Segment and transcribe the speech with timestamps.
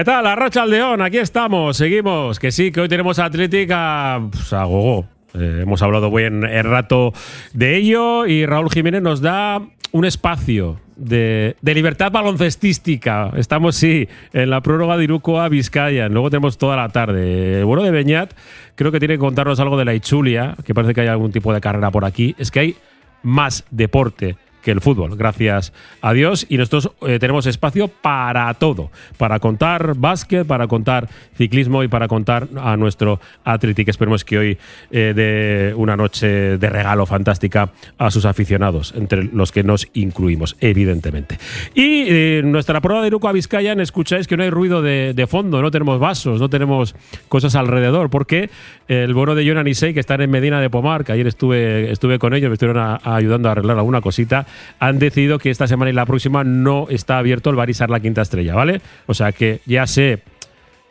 [0.00, 0.26] ¿Qué tal?
[0.26, 2.38] Arracha León, aquí estamos, seguimos.
[2.38, 5.04] Que sí, que hoy tenemos Atlética pues, a gogo.
[5.34, 7.12] Eh, hemos hablado buen el rato
[7.52, 9.60] de ello y Raúl Jiménez nos da
[9.92, 13.30] un espacio de, libertad baloncestística.
[13.36, 16.08] Estamos, sí, en la prórroga de Iruko a Vizcaya.
[16.08, 17.62] Luego tenemos toda la tarde.
[17.64, 18.32] Bueno de Beñat
[18.76, 21.52] creo que tiene que contarnos algo de la Ichulia, que parece que hay algún tipo
[21.52, 22.34] de carrera por aquí.
[22.38, 22.76] Es que hay
[23.22, 26.46] más deporte que el fútbol, gracias a Dios.
[26.48, 32.08] Y nosotros eh, tenemos espacio para todo, para contar básquet, para contar ciclismo y para
[32.08, 33.88] contar a nuestro Athletic.
[33.88, 34.58] Esperemos que hoy
[34.90, 40.56] eh, dé una noche de regalo fantástica a sus aficionados, entre los que nos incluimos,
[40.60, 41.38] evidentemente.
[41.74, 45.62] Y eh, nuestra prueba de Iruko a Vizcayan, escucháis que no hay ruido de, fondo,
[45.62, 46.94] no tenemos vasos, no tenemos
[47.28, 48.50] cosas alrededor, porque
[48.88, 52.18] el bono de Jonan Isei, que están en Medina de Pomar, que ayer estuve, estuve
[52.18, 54.46] con ellos, me estuvieron ayudando a arreglar alguna cosita,
[54.78, 58.22] han decidido que esta semana y la próxima no está abierto el Barisar la quinta
[58.22, 58.80] estrella, ¿vale?
[59.06, 60.22] O sea que ya sé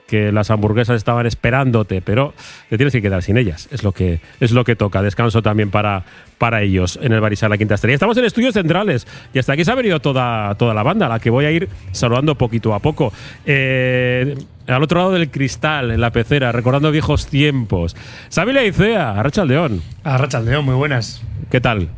[0.09, 2.33] que las hamburguesas estaban esperándote, pero
[2.67, 3.69] te tienes que quedar sin ellas.
[3.71, 5.03] Es lo que, es lo que toca.
[5.03, 6.03] Descanso también para,
[6.39, 7.93] para ellos en el Barisar la Quinta Estrella.
[7.93, 11.09] Estamos en estudios centrales y hasta aquí se ha venido toda, toda la banda, a
[11.09, 13.13] la que voy a ir saludando poquito a poco.
[13.45, 14.35] Eh,
[14.65, 17.95] al otro lado del cristal, en la pecera, recordando viejos tiempos.
[18.29, 19.81] Sabile Icea, Arracha León.
[20.03, 21.21] Arracha León, muy buenas.
[21.51, 21.89] ¿Qué tal?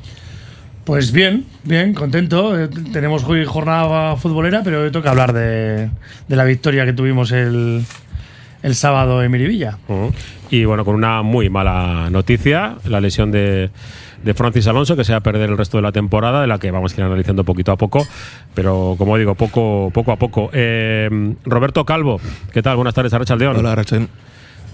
[0.91, 2.59] Pues bien, bien, contento.
[2.59, 5.89] Eh, tenemos hoy jornada futbolera, pero hoy toca hablar de,
[6.27, 7.85] de la victoria que tuvimos el,
[8.61, 9.77] el sábado en Miribilla.
[9.87, 10.13] Uh -huh.
[10.49, 13.69] Y bueno, con una muy mala noticia, la lesión de,
[14.21, 16.59] de, Francis Alonso, que se va a perder el resto de la temporada, de la
[16.59, 18.05] que vamos a ir analizando poquito a poco,
[18.53, 20.49] pero como digo, poco, poco a poco.
[20.51, 21.09] Eh,
[21.45, 22.19] Roberto Calvo,
[22.51, 22.75] ¿qué tal?
[22.75, 23.55] Buenas tardes, Arrachaldeón.
[23.55, 24.09] Hola, Arrachaldeón.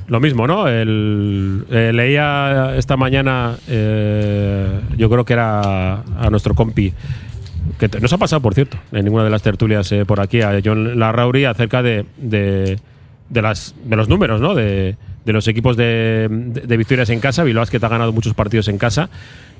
[0.08, 0.70] Lo mismo, ¿no?
[0.70, 6.94] El, eh, leía esta mañana, eh, yo creo que era a nuestro compi,
[7.78, 10.62] que nos ha pasado, por cierto, en ninguna de las tertulias eh, por aquí, a
[10.64, 12.80] John Larrauri, acerca de, de,
[13.42, 14.56] las, de los números, ¿no?
[14.56, 17.44] De, los equipos de, de, victorias en casa.
[17.44, 19.10] Bilbao que te ha ganado muchos partidos en casa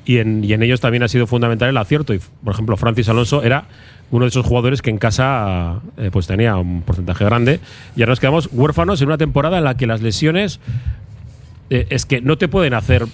[0.08, 2.14] y en, y en ellos también ha sido fundamental el acierto.
[2.14, 3.66] Y, por ejemplo, Francis Alonso era
[4.10, 7.60] uno de esos jugadores que en casa eh, pues tenía un porcentaje grande.
[7.98, 10.62] Y ahora nos quedamos huérfanos en una temporada en la que las lesiones
[11.70, 13.06] eh, es que no te pueden hacer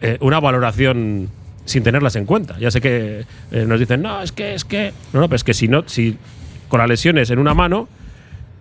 [0.00, 1.30] eh, una valoración
[1.64, 2.56] sin tenerlas en cuenta.
[2.60, 4.92] Ya sé que nos dicen, no, es que, es que.
[5.12, 6.16] No, no, pero es que si no, si
[6.68, 7.88] con las lesiones en una mano,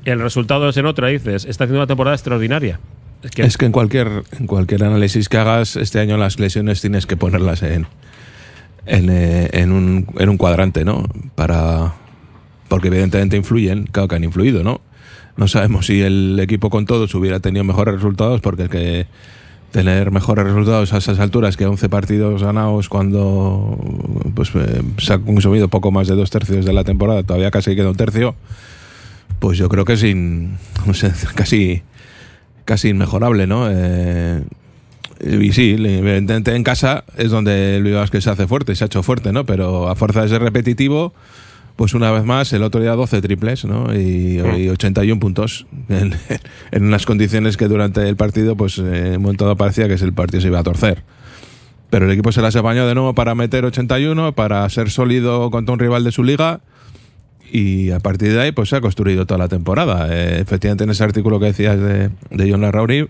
[0.05, 2.79] el resultado es en otra, dices, está haciendo una temporada extraordinaria.
[3.25, 7.07] Es que, es en, cualquier, en cualquier análisis que hagas este año las lesiones tienes
[7.07, 7.87] que ponerlas en,
[8.85, 11.03] en, eh, en, un, en un cuadrante, ¿no?
[11.33, 11.95] Para,
[12.67, 14.79] porque evidentemente influyen, claro que han influido, ¿no?
[15.37, 19.07] No sabemos si el equipo con todos hubiera tenido mejores resultados, porque que
[19.71, 23.75] tener mejores resultados a esas alturas que 11 partidos ganados cuando
[24.35, 27.75] pues, eh, se ha consumido poco más de dos tercios de la temporada, todavía casi
[27.75, 28.35] queda un tercio,
[29.39, 31.81] pues yo creo que es in, no sé, casi,
[32.65, 33.67] casi inmejorable, ¿no?
[33.69, 34.43] Eh,
[35.21, 39.01] y sí, evidentemente en casa es donde Bilbao que se hace fuerte, se ha hecho
[39.03, 39.45] fuerte, ¿no?
[39.45, 41.13] Pero a fuerza de ser repetitivo,
[41.75, 43.93] pues una vez más, el otro día 12 triples, ¿no?
[43.93, 46.13] Y, y 81 puntos en,
[46.71, 50.13] en, unas condiciones que durante el partido, pues en un momento dado parecía que el
[50.13, 51.03] partido se iba a torcer.
[51.89, 55.73] Pero el equipo se las apañó de nuevo para meter 81, para ser sólido contra
[55.73, 56.59] un rival de su liga.
[57.51, 60.07] Y a partir de ahí, pues se ha construido toda la temporada.
[60.11, 63.09] Eh, efectivamente, en ese artículo que decías de, de John Larrauri,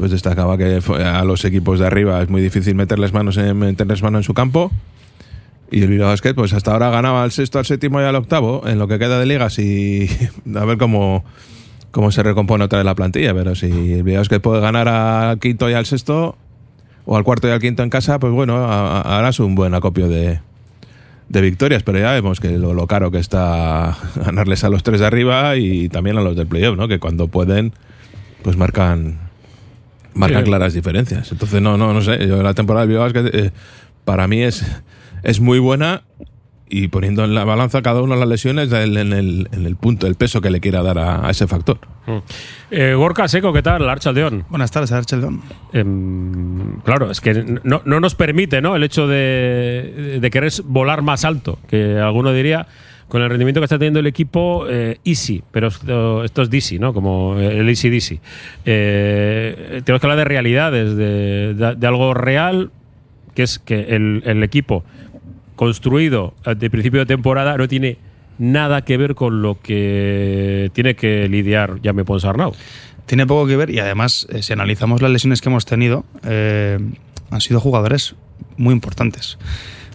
[0.00, 4.02] pues destacaba que a los equipos de arriba es muy difícil meterles manos en, meterles
[4.02, 4.70] mano en su campo.
[5.70, 8.62] Y el Bilbao Basket, pues hasta ahora ganaba al sexto, al séptimo y al octavo
[8.66, 10.08] en lo que queda de ligas y
[10.56, 11.22] a ver cómo,
[11.90, 13.34] cómo se recompone otra vez la plantilla.
[13.34, 16.36] Pero si el Bilbao Basket puede ganar al quinto y al sexto,
[17.04, 20.40] o al cuarto y al quinto en casa, pues bueno, harás un buen acopio de,
[21.30, 21.82] de victorias.
[21.82, 25.56] Pero ya vemos que lo, lo, caro que está ganarles a los tres de arriba
[25.56, 26.88] y también a los del playoff, ¿no?
[26.88, 27.72] Que cuando pueden,
[28.42, 29.18] pues marcan
[30.12, 31.32] marcan claras diferencias.
[31.32, 32.26] Entonces, no, no, no sé.
[32.26, 33.52] Yo la temporada del Bilbao Basket, eh,
[34.04, 34.66] para mí es
[35.22, 36.02] es muy buena
[36.70, 40.06] y poniendo en la balanza cada una de las lesiones en el, en el punto,
[40.06, 41.78] el peso que le quiera dar a, a ese factor.
[42.06, 42.18] Mm.
[42.70, 43.88] Eh, Gorka Seco, ¿qué tal?
[43.88, 44.44] Archaldeón.
[44.48, 45.42] Buenas tardes, Archaldeón.
[45.72, 45.84] Eh,
[46.84, 47.34] claro, es que
[47.64, 48.76] no, no, nos permite ¿no?
[48.76, 52.68] el hecho de, de querer volar más alto, que alguno diría
[53.08, 56.78] con el rendimiento que está teniendo el equipo, eh, easy, pero esto, esto, es DC,
[56.78, 56.94] ¿no?
[56.94, 58.20] Como el easy DC.
[58.64, 62.70] Eh, tenemos que hablar de realidades, de, de, de, algo real,
[63.34, 64.84] que es que el, el equipo
[65.60, 67.98] construido de principio de temporada no tiene
[68.38, 72.54] nada que ver con lo que tiene que lidiar Jaime Ponsarnau.
[73.04, 76.78] Tiene poco que ver y además, eh, si analizamos las lesiones que hemos tenido, eh,
[77.30, 78.14] han sido jugadores
[78.56, 79.36] muy importantes.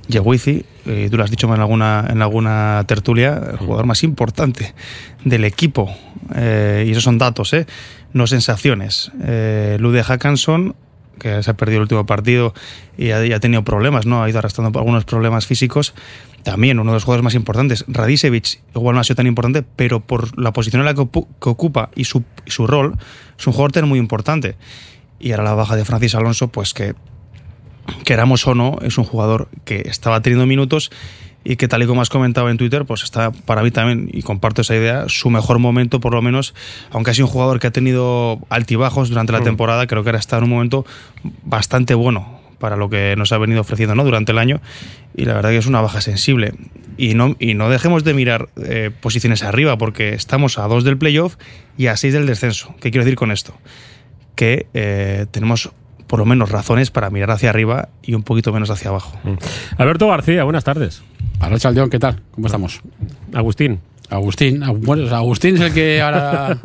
[0.08, 4.76] Yewizi, eh, tú lo has dicho en alguna, en alguna tertulia, el jugador más importante
[5.24, 5.90] del equipo.
[6.36, 7.66] Eh, y esos son datos, ¿eh?
[8.14, 9.12] no sensaciones.
[9.24, 10.76] Eh, Lude Hackanson,
[11.20, 12.54] que se ha perdido el último partido
[12.98, 14.24] y ha, tenido problemas, ¿no?
[14.24, 15.94] ha ido arrastrando algunos problemas físicos.
[16.44, 20.00] También uno de los jugadores más importantes, Radicevic, igual no ha sido tan importante, pero
[20.00, 22.98] por la posición en la que, ocu- que ocupa y su, su rol,
[23.38, 24.56] es un jugador muy importante.
[25.20, 26.94] Y ahora la baja de Francis Alonso, pues que
[28.04, 30.92] queramos o no, es un jugador que estaba teniendo minutos
[31.46, 34.24] y que tal y como has comentado en Twitter, pues está para mí también, y
[34.24, 36.56] comparto esa idea, su mejor momento por lo menos,
[36.92, 40.20] aunque ha sido un jugador que ha tenido altibajos durante la temporada, creo que ahora
[40.20, 40.86] está en un momento
[41.44, 44.04] bastante bueno para lo que nos ha venido ofreciendo ¿no?
[44.04, 44.60] durante el año
[45.16, 46.54] y la verdad que es una baja sensible.
[46.98, 50.98] Y no, y no dejemos de mirar eh, posiciones arriba porque estamos a dos del
[50.98, 51.36] playoff
[51.78, 52.74] y a seis del descenso.
[52.80, 53.56] ¿Qué quiero decir con esto?
[54.36, 55.72] Que eh, tenemos
[56.08, 59.18] por lo menos razones para mirar hacia arriba y un poquito menos hacia abajo.
[59.78, 61.04] Alberto García, buenas tardes.
[61.40, 62.22] Arracha Aldeón, ¿qué tal?
[62.32, 62.82] ¿Cómo estamos?
[63.34, 63.80] Agustín.
[64.08, 66.58] Agustín, Agu- bueno, Agustín es el que ahora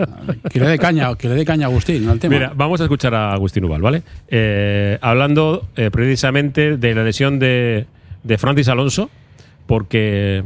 [0.52, 2.34] que le dé caña, que le dé caña a Agustín al tema.
[2.34, 4.02] Mira, vamos a escuchar a Agustín Ubal, ¿vale?
[4.28, 7.86] Eh, hablando eh, precisamente de la lesión de,
[8.25, 9.08] de Francis Alonso,
[9.66, 10.44] porque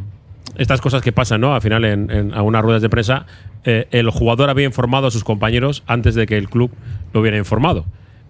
[0.56, 1.54] estas cosas que pasan, ¿no?
[1.54, 3.26] Al final, en, en algunas ruedas de prensa,
[3.64, 6.70] eh, el jugador había informado a sus compañeros antes de que el club
[7.12, 7.86] lo hubiera informado.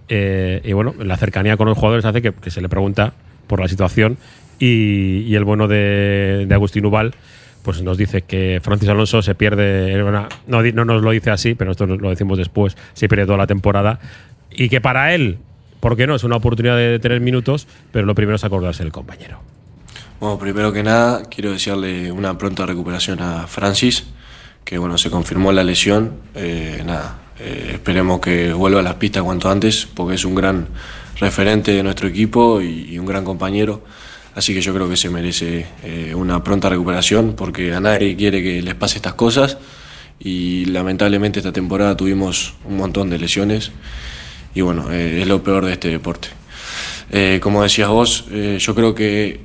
[0.08, 3.14] Eh, y bueno, la cercanía con los jugadores hace que, que se le pregunta
[3.46, 4.18] por la situación
[4.58, 7.14] y, y el bueno de, de Agustín Ubal
[7.62, 11.30] pues nos dice que Francis Alonso se pierde, en una- no, no nos lo dice
[11.30, 14.00] así, pero esto lo decimos después, se pierde toda la temporada
[14.50, 15.38] y que para él,
[15.80, 16.14] ¿por qué no?
[16.14, 19.40] Es una oportunidad de tener minutos, pero lo primero es acordarse del compañero.
[20.20, 24.06] Bueno, primero que nada, quiero desearle una pronta recuperación a Francis,
[24.64, 26.12] que bueno, se confirmó la lesión.
[26.34, 30.68] Eh, nada, eh, esperemos que vuelva a las pistas cuanto antes, porque es un gran
[31.18, 33.82] referente de nuestro equipo y, y un gran compañero.
[34.34, 38.42] Así que yo creo que se merece eh, una pronta recuperación, porque a nadie quiere
[38.42, 39.58] que les pase estas cosas.
[40.18, 43.70] Y lamentablemente esta temporada tuvimos un montón de lesiones.
[44.54, 46.28] Y bueno, eh, es lo peor de este deporte.
[47.10, 49.40] Eh, como decías vos, eh, yo creo que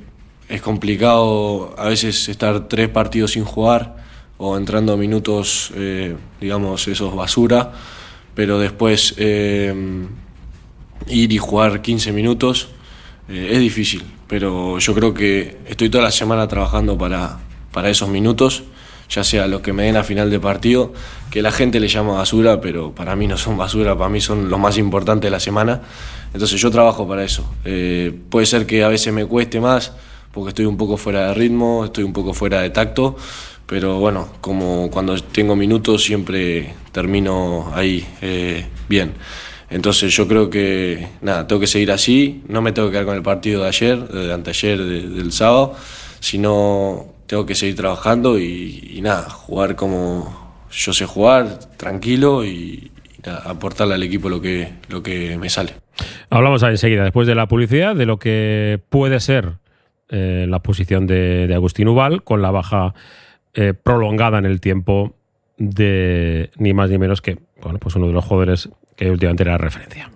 [0.48, 3.99] es complicado a veces estar tres partidos sin jugar
[4.42, 7.72] o entrando minutos, eh, digamos, esos basura,
[8.34, 9.74] pero después eh,
[11.08, 12.68] ir y jugar 15 minutos
[13.28, 17.38] eh, es difícil, pero yo creo que estoy toda la semana trabajando para,
[17.70, 18.62] para esos minutos,
[19.10, 20.94] ya sea los que me den a final de partido,
[21.30, 24.48] que la gente le llama basura, pero para mí no son basura, para mí son
[24.48, 25.82] los más importantes de la semana.
[26.32, 27.44] Entonces yo trabajo para eso.
[27.66, 29.92] Eh, puede ser que a veces me cueste más,
[30.32, 33.16] porque estoy un poco fuera de ritmo, estoy un poco fuera de tacto,
[33.70, 39.12] pero bueno, como cuando tengo minutos siempre termino ahí eh, bien.
[39.70, 43.14] Entonces yo creo que nada, tengo que seguir así, no me tengo que quedar con
[43.16, 45.76] el partido de ayer, de anteayer, de- del sábado,
[46.18, 52.90] sino tengo que seguir trabajando y, y nada, jugar como yo sé jugar, tranquilo y,
[53.16, 55.74] y nada, aportarle al equipo lo que, lo que me sale.
[56.28, 59.52] Hablamos enseguida, después de la publicidad, de lo que puede ser
[60.08, 62.94] eh, la posición de, de Agustín Ubal con la baja
[63.54, 65.14] eh, prolongada en el tiempo
[65.58, 69.58] de ni más ni menos que bueno, pues uno de los jugadores que últimamente era
[69.58, 70.10] referencia.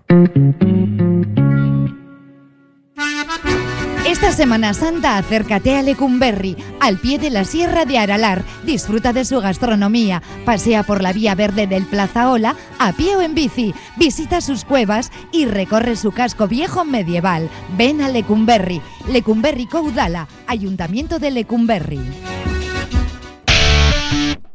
[4.07, 8.45] Esta Semana Santa acércate a Lecumberri, al pie de la Sierra de Aralar.
[8.65, 13.23] Disfruta de su gastronomía, pasea por la vía verde del Plaza Ola a pie o
[13.23, 17.51] en bici, visita sus cuevas y recorre su casco viejo medieval.
[17.77, 22.01] Ven a Lecumberri, Lecumberri Coudala, Ayuntamiento de Lecumberri.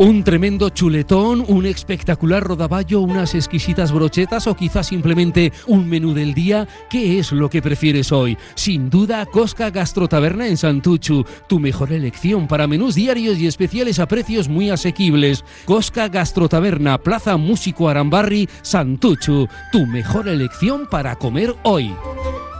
[0.00, 6.32] Un tremendo chuletón, un espectacular rodaballo, unas exquisitas brochetas o quizás simplemente un menú del
[6.32, 6.66] día.
[6.88, 8.38] ¿Qué es lo que prefieres hoy?
[8.54, 14.08] Sin duda, Cosca Gastrotaberna en Santuchu, tu mejor elección para menús diarios y especiales a
[14.08, 15.44] precios muy asequibles.
[15.66, 21.92] Cosca Gastrotaberna, Plaza Músico Arambarri, Santuchu, tu mejor elección para comer hoy.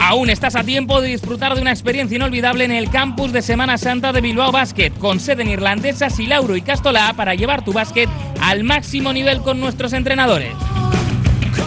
[0.00, 3.76] Aún estás a tiempo de disfrutar de una experiencia inolvidable en el campus de Semana
[3.76, 8.08] Santa de Bilbao Basket, con sede en irlandesa Silauro y Castolá para llevar tu básquet
[8.40, 10.54] al máximo nivel con nuestros entrenadores.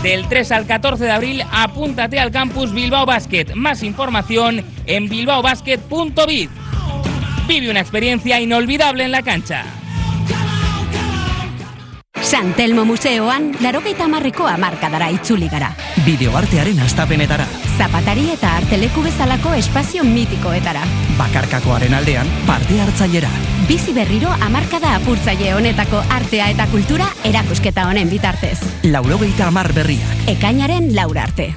[0.01, 3.53] Del 3 al 14 de abril, apúntate al campus Bilbao Basket.
[3.53, 6.49] Más información en bilbaobasket.biz.
[7.47, 9.63] Vive una experiencia inolvidable en la cancha.
[12.21, 15.71] Santelmo Museoan, larogeita marreko amarkadara itzuli gara.
[16.05, 17.45] Bideoartearen astapenetara.
[17.77, 20.85] Zapatari eta arteleku bezalako espazio mitikoetara.
[21.17, 23.29] Bakarkakoaren aldean, parte hartzailera.
[23.67, 28.57] Bizi berriro amarkada apurtzaile honetako artea eta kultura erakusketa honen bitartez.
[28.83, 30.25] Laurogeita amar berriak.
[30.37, 31.53] Ekainaren laura arte.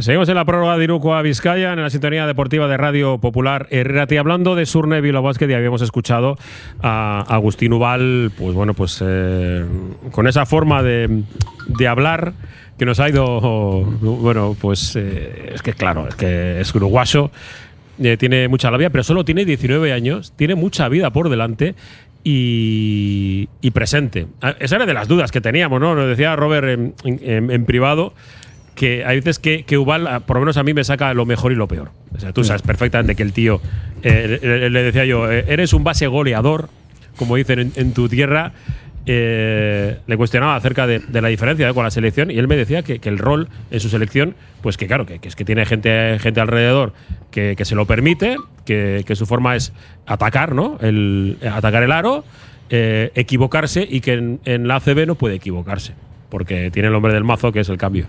[0.00, 3.66] Seguimos en la prórroga de Iruko a Vizcaya, en la sintonía deportiva de Radio Popular
[3.68, 4.16] Herrati.
[4.16, 6.38] Hablando de Surne Basket, ya habíamos escuchado
[6.82, 9.62] a Agustín Ubal, pues bueno, pues eh,
[10.10, 11.22] con esa forma de,
[11.66, 12.32] de hablar
[12.78, 17.30] que nos ha ido, bueno, pues eh, es que claro, es que es uruguayo,
[18.02, 21.74] eh, tiene mucha labia, pero solo tiene 19 años, tiene mucha vida por delante
[22.24, 24.28] y, y presente.
[24.40, 25.94] Ah, Esa era de las dudas que teníamos, ¿no?
[25.94, 28.14] Nos decía Robert en privado
[28.80, 31.26] que hay veces que, que Ubal, ah, por lo menos a mí, me saca lo
[31.26, 31.90] mejor y lo peor.
[32.16, 33.60] O sea, tú sabes perfectamente que el tío,
[34.02, 36.70] eh, le, le decía yo, eh, eres un base goleador,
[37.16, 38.54] como dicen en, en tu tierra.
[39.04, 41.74] eh, le cuestionaba acerca de, de la diferencia ¿eh?
[41.74, 44.78] con la selección y él me decía que, que el rol en su selección, pues
[44.78, 46.94] que claro, que, que es que tiene gente, gente alrededor
[47.30, 49.74] que, que se lo permite, que, su forma es
[50.06, 50.78] atacar, ¿no?
[50.80, 52.24] El, atacar el aro,
[52.70, 55.92] equivocarse y que en, en la ACB no puede equivocarse,
[56.30, 58.06] porque tiene el hombre del mazo que es el cambio.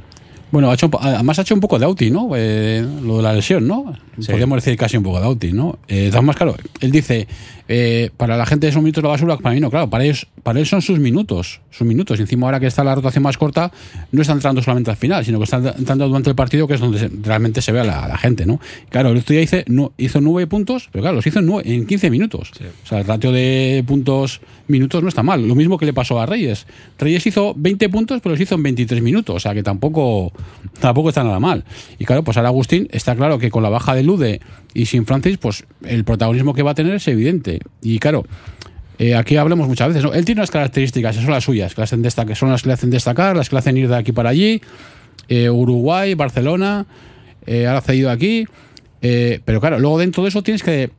[0.52, 2.30] Bueno, ha hecho, además ha hecho un poco de outing, ¿no?
[2.36, 3.94] Eh, lo de la lesión, ¿no?
[4.20, 4.28] Sí.
[4.28, 5.80] Podríamos decir casi un poco de outing, ¿no?
[5.88, 7.28] Eh, formas, claro, él dice,
[7.70, 10.28] eh, para la gente son minutos de la basura, para mí no, claro, para ellos,
[10.44, 12.20] para él son sus minutos, sus minutos.
[12.20, 13.72] Y encima ahora que está la rotación más corta,
[14.12, 16.80] no está entrando solamente al final, sino que está entrando durante el partido, que es
[16.82, 18.60] donde realmente se ve a la, a la gente, ¿no?
[18.90, 21.74] Claro, el otro día hice, no, hizo nueve puntos, pero claro, los hizo en, nueve-
[21.74, 22.52] en 15 minutos.
[22.84, 25.48] O sea, el ratio de puntos minutos no está mal.
[25.48, 26.66] Lo mismo que le pasó a Reyes.
[27.00, 29.36] Reyes hizo 20 puntos, pero los hizo en 23 minutos.
[29.36, 30.32] O sea, que tampoco,
[30.80, 31.64] tampoco está nada mal.
[32.00, 34.42] Y claro, pues ahora Agustín está claro que con la baja de Lude
[34.74, 37.60] y sin Francis, pues el protagonismo que va a tener es evidente.
[37.82, 38.26] Y claro,
[39.00, 40.14] eh, aquí hablamos muchas veces, ¿no?
[40.14, 41.86] Él tiene unas características, esas son las suyas, que,
[42.36, 44.62] son las que le hacen destacar, las que le hacen ir de aquí para allí.
[45.28, 46.86] Eh, Uruguay, Barcelona,
[47.46, 48.46] eh, ahora ha cedido aquí.
[49.00, 50.92] Pero claro, luego dentro de eso tienes que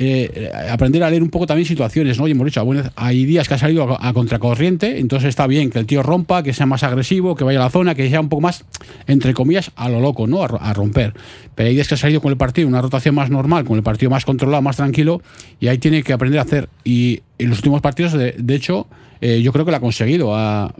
[0.00, 2.28] eh, aprender a leer un poco también situaciones, ¿no?
[2.28, 5.78] Y hemos dicho, bueno, hay días que ha salido a, contracorriente, entonces está bien que
[5.78, 8.28] el tío rompa, que sea más agresivo, que vaya a la zona, que sea un
[8.28, 8.64] poco más,
[9.06, 10.42] entre comillas, a lo loco, ¿no?
[10.42, 11.14] A, a romper.
[11.54, 13.82] Pero hay días que ha salido con el partido, una rotación más normal, con el
[13.82, 15.20] partido más controlado, más tranquilo,
[15.58, 16.68] y ahí tiene que aprender a hacer.
[16.84, 18.86] Y en los últimos partidos, de hecho,
[19.20, 20.34] eh, yo creo que lo ha conseguido.
[20.34, 20.72] Ha,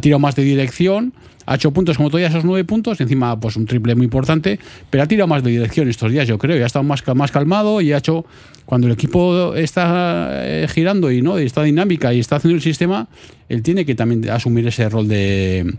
[0.00, 1.12] tirado más de dirección,
[1.46, 4.58] ha hecho puntos como todavía esos nueve puntos, encima pues un triple muy importante,
[4.90, 7.30] pero ha tirado más de dirección estos días, yo creo, y ha estado más, más
[7.30, 8.24] calmado y ha hecho,
[8.64, 12.62] cuando el equipo está eh, girando y no y está dinámica y está haciendo el
[12.62, 13.08] sistema,
[13.48, 15.74] él tiene que también asumir ese rol de,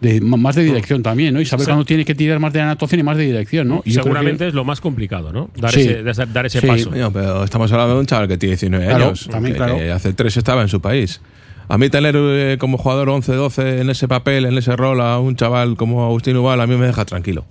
[0.00, 1.40] de- más de dirección también, ¿no?
[1.40, 1.70] Y saber Sí.
[1.70, 3.82] cuándo tiene que tirar más de la actuación y más de dirección, ¿no?
[3.84, 5.48] Y que- Seguramente es lo más complicado, ¿no?
[5.56, 5.82] Dar Sí.
[5.82, 6.66] ese, dar- ese Sí.
[6.66, 6.90] paso.
[6.90, 9.28] Pero estamos hablando de un chaval que tiene 19 Claro, años.
[9.30, 9.76] también, que, claro.
[9.78, 11.20] que hace tres estaba en su país.
[11.68, 15.36] A mí tener eh, como jugador 11-12 en ese papel, en ese rol, a un
[15.36, 17.44] chaval como Agustín Ubal, a mí me deja tranquilo.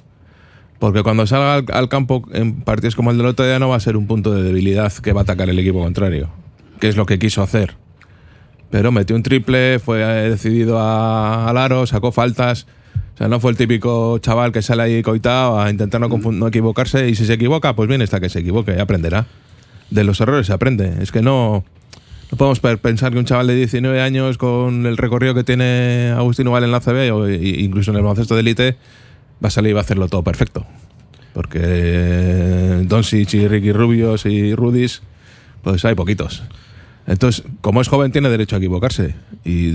[0.80, 3.80] Porque cuando salga al, campo en partidos como el del otro día no va a
[3.80, 6.30] ser un punto de debilidad que va a atacar el equipo contrario,
[6.80, 7.76] que es lo que quiso hacer.
[8.70, 12.68] Pero metió un triple, fue eh, decidido a- al aro, sacó faltas.
[13.14, 16.48] O sea, no fue el típico chaval que sale ahí coitado a intentar no, no
[16.48, 19.28] equivocarse y si se equivoca, pues bien está que se equivoque aprenderá.
[19.92, 20.96] De los errores se aprende.
[21.02, 21.64] Es que no,
[22.34, 26.12] no podemos pe- pensar que un chaval de 19 años con el recorrido que tiene
[26.18, 28.76] Agustín Ubal en la CB o incluso en el baloncesto de élite
[29.44, 30.66] va a salir y va a hacerlo todo perfecto.
[31.34, 35.04] Porque eh, Doncic y Ricky Rubios y Rudis,
[35.62, 36.42] pues hay poquitos.
[37.06, 39.74] Entonces, como es joven, tiene derecho a equivocarse y,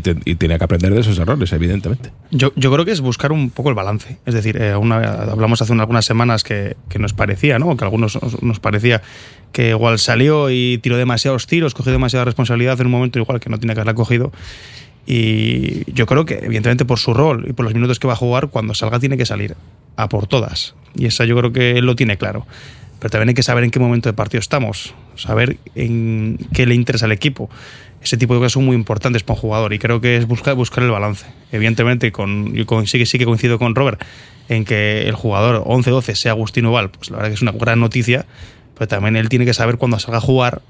[0.00, 2.10] tiene que aprender de esos errores, evidentemente.
[2.30, 4.18] Yo, creo que es buscar un poco el balance.
[4.24, 7.76] Es decir, eh, hablamos hace unas- algunas semanas que, nos parecía, ¿no?
[7.76, 9.02] Que a algunos nos, nos parecía
[9.52, 13.50] que igual salió y tiró demasiados tiros, cogió demasiada responsabilidad en un momento igual que
[13.50, 14.32] no tiene que haberla cogido.
[15.06, 18.16] Y yo creo que, evidentemente, por su rol y por los minutos que va a
[18.16, 19.54] jugar, cuando salga tiene que salir
[19.96, 20.74] a por todas.
[20.96, 22.46] Y esa yo creo que él lo tiene claro.
[22.98, 26.74] Pero también hay que saber en qué momento de partido estamos, saber en qué le
[26.74, 27.50] interesa al equipo.
[28.02, 30.54] Ese tipo de cosas son muy importantes para un jugador y creo que es buscar,
[30.54, 31.24] buscar el balance.
[31.52, 34.02] Evidentemente, con, yo con- sí, que- coincido con Robert
[34.48, 37.80] en que el jugador 11-12 sea Agustín Oval, pues la verdad que es una gran
[37.80, 38.26] noticia,
[38.76, 40.60] pero también él tiene que saber cuándo salga a jugar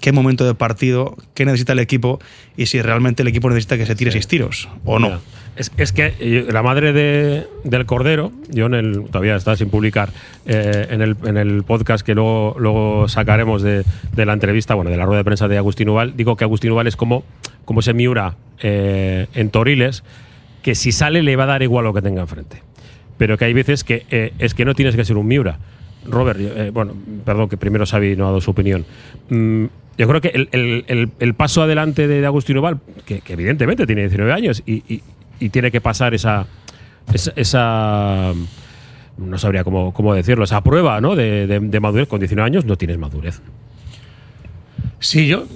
[0.00, 2.18] qué momento de partido, qué necesita el equipo
[2.56, 5.20] y si realmente el equipo necesita que se tire seis tiros o no.
[5.56, 9.70] Es, es que eh, la madre de- del Cordero, yo en el, todavía está sin
[9.70, 10.10] publicar,
[10.44, 13.82] eh, en, el, en el podcast que luego, luego sacaremos de,
[14.14, 16.72] de la entrevista, bueno, de la rueda de prensa de Agustín Ubal, digo que Agustín
[16.72, 17.24] Ubal es como,
[17.64, 20.04] como ese Miura eh, en Toriles,
[20.62, 22.62] que si sale le va a dar igual lo que tenga enfrente.
[23.16, 25.58] Pero que hay veces que eh, es que no tienes que ser un Miura.
[26.08, 26.94] Robert, eh, bueno,
[27.24, 28.84] perdón que primero Xavi no ha dado su opinión.
[29.28, 29.64] Mm,
[29.98, 34.62] yo creo que el, paso adelante de, Agustín Oval, que, que evidentemente tiene 19 años
[34.66, 35.02] y,
[35.50, 36.46] tiene que pasar esa,
[37.12, 38.32] esa, esa-
[39.18, 41.14] no sabría cómo, cómo decirlo, esa prueba ¿no?
[41.16, 42.08] de, madurez.
[42.08, 43.40] Con 19 años no tienes madurez.
[44.98, 45.46] Sí, yo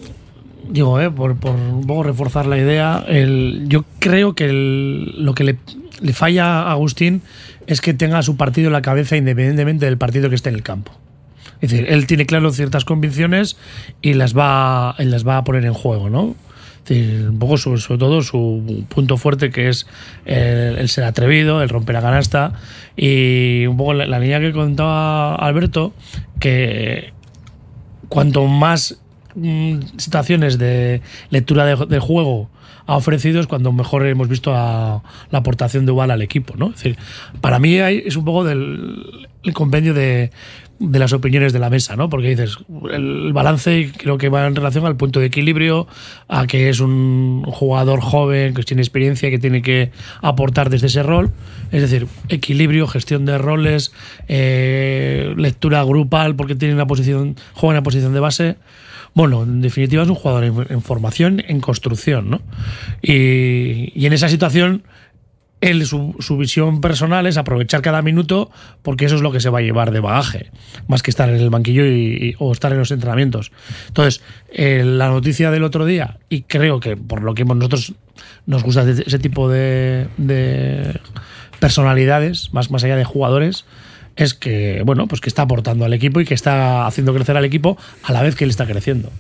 [0.69, 5.59] digo, eh, por, por reforzar la idea, el, yo creo que el- lo que le,
[6.01, 7.23] le falla a Agustín
[7.71, 10.63] es que tenga su partido en la cabeza independientemente del partido que esté en el
[10.65, 10.93] campo.
[11.61, 13.57] Es decir, él tiene claro ciertas convicciones
[14.03, 16.35] y las va, y las va a poner en juego, ¿no?
[16.89, 19.87] Un poco sobre todo su punto fuerte que es
[20.25, 22.55] el, el ser atrevido, el romper la canasta
[22.97, 25.93] y un poco la, la línea que contaba Alberto,
[26.41, 27.13] que
[28.09, 28.99] cuanto más
[29.37, 32.51] mm, situaciones de lectura de, de juego
[32.93, 36.55] ha ofrecido es cuando mejor hemos visto a- la aportación de Ubal al equipo.
[36.57, 36.67] ¿no?
[36.71, 36.97] Es decir,
[37.41, 40.31] para mí es un poco del el compendio de,
[40.81, 42.11] de las opiniones de la mesa, ¿no?
[42.11, 42.59] porque dices,
[42.93, 45.87] el balance creo que va en relación al punto de equilibrio,
[46.29, 51.03] a que es un jugador joven, que tiene experiencia que tiene que aportar desde ese
[51.03, 51.31] rol.
[51.73, 53.93] Es decir, equilibrio, gestión de roles,
[54.29, 58.57] eh, lectura grupal, porque tiene una posición, juega en una posición de base.
[59.15, 62.41] Bueno, en definitiva es un jugador en, formación, en construcción, ¿no?
[63.03, 64.85] Y, en esa situación,
[65.85, 68.51] su, visión personal es aprovechar cada minuto
[68.83, 70.51] porque eso es lo que se va a llevar de bagaje,
[70.87, 71.83] más que estar en el banquillo
[72.39, 73.51] o estar en los entrenamientos.
[73.89, 77.95] Entonces, eh, la noticia del otro día, y creo que por lo que nosotros
[78.47, 81.01] nos gusta ese tipo de, de
[81.59, 83.65] personalidades, más allá de jugadores,
[84.25, 87.45] es que, bueno, pues que está aportando al equipo y que está haciendo crecer al
[87.45, 89.11] equipo a la vez que él está creciendo.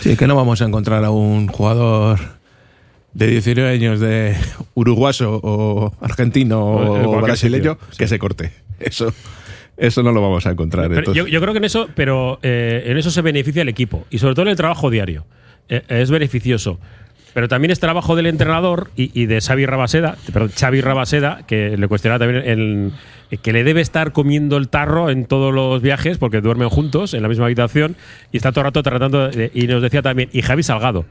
[0.00, 2.18] Sí, que no vamos a encontrar a un jugador
[3.12, 4.36] de 19 años de
[4.74, 8.52] uruguaso o argentino O brasileño sitio, que se corte.
[8.78, 9.12] Eso,
[9.76, 10.90] eso no lo vamos a encontrar.
[11.12, 14.34] Yo creo que en eso, pero eh, en eso se beneficia el equipo y sobre
[14.34, 15.26] todo en el trabajo diario.
[15.68, 16.78] Eh, es beneficioso.
[17.32, 21.88] Pero también es trabajo del entrenador y, de Xavi Rabaseda, perdón, Xavi Rabaseda, que le
[21.88, 22.92] cuestionaba también el,
[23.38, 27.22] que le debe estar comiendo el tarro en todos los viajes porque duermen juntos en
[27.22, 27.96] la misma habitación
[28.32, 29.30] y está todo el rato tratando.
[29.54, 31.04] y nos decía también, y Javi Salgado,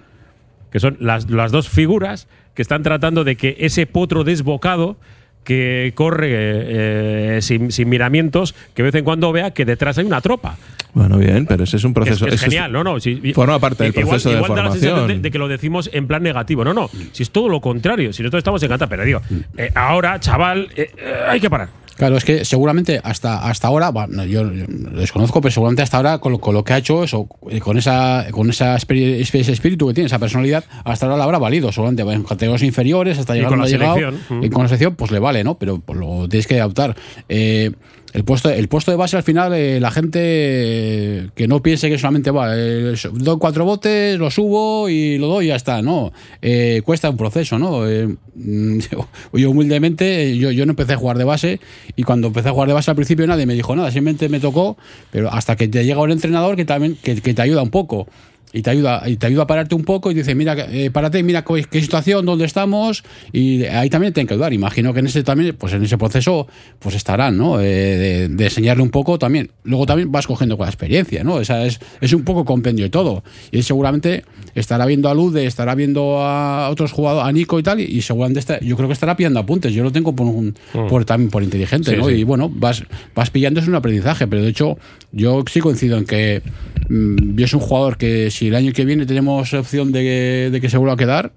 [0.72, 4.98] que son las, las dos figuras que están tratando de que ese potro desbocado
[5.44, 10.06] que corre eh, sin, sin miramientos, que de vez en cuando vea que detrás hay
[10.06, 10.58] una tropa.
[10.94, 12.26] Bueno, bien, pero ese es un Que es, proceso.
[12.26, 12.98] que es genial, no, no.
[12.98, 15.08] y- forma parte del igual- proceso de igual sensación formación.
[15.08, 16.64] De, de que lo decimos en plan negativo.
[16.64, 16.90] No, no.
[17.12, 18.12] Si es todo lo contrario.
[18.12, 19.22] Si nosotros estamos encantados, pero digo,
[19.58, 21.70] eh, ahora, chaval, eh, eh, hay que parar.
[21.96, 25.98] Claro, es que seguramente hasta, hasta ahora, bueno, yo, yo lo desconozco, pero seguramente hasta
[25.98, 29.52] ahora con lo, con lo que ha hecho eso, eh, con esa con esa ese
[29.52, 33.34] espíritu que tiene, esa personalidad, hasta ahora la habrá valido, seguramente en categorías inferiores, hasta
[33.34, 34.44] llegar con donde la llegado, selección, mm.
[34.46, 35.58] y con la selección, pues le vale, ¿no?
[35.60, 36.96] Pero pues, lo tienes que adaptar.
[37.30, 37.72] Eh,
[38.14, 42.00] el puesto, el puesto de base al final, eh, la gente que no piense que
[42.00, 46.12] solamente va, eh, doy cuatro botes, lo subo y lo doy y ya está, ¿no?
[46.42, 47.88] Eh, cuesta un proceso, ¿no?
[47.88, 51.60] Eh, mm, yo, yo humildemente, yo, yo no empecé a jugar de base
[51.96, 54.40] y cuando empecé a jugar de base al principio nadie me dijo nada, simplemente me
[54.40, 54.76] tocó,
[55.12, 58.08] pero hasta que te llega un entrenador que también que, que te ayuda un poco.
[58.52, 61.22] Y te ayuda, y te ayuda a pararte un poco y dice, mira, eh, párate,
[61.22, 64.54] mira qué, qué situación, dónde estamos, y ahí también te tienen que ayudar.
[64.54, 66.48] Imagino que en ese también, pues en ese proceso,
[66.80, 67.62] pues estarán, ¿no?
[67.62, 69.52] Eh, de, de enseñarle un poco también.
[69.64, 71.40] Luego también vas cogiendo con la experiencia, ¿no?
[71.40, 73.24] Esa es, es un poco compendio de todo.
[73.52, 74.24] Y seguramente
[74.56, 78.40] estará viendo a Lude, estará viendo a otros jugadores, a Nico y tal, y seguramente
[78.40, 79.74] está, yo creo que estará pillando apuntes.
[79.74, 80.56] Yo lo tengo por, un,
[80.90, 82.08] por también por inteligente, Sí, ¿no?
[82.08, 82.16] sí.
[82.16, 82.84] Y bueno, vas,
[83.14, 84.78] vas pillando, es un aprendizaje, pero de hecho,
[85.12, 86.42] yo sí coincido en que
[86.90, 90.50] mm, yo es un jugador que si el año que viene tenemos opción de, que-
[90.52, 91.34] de que se vuelva a quedar,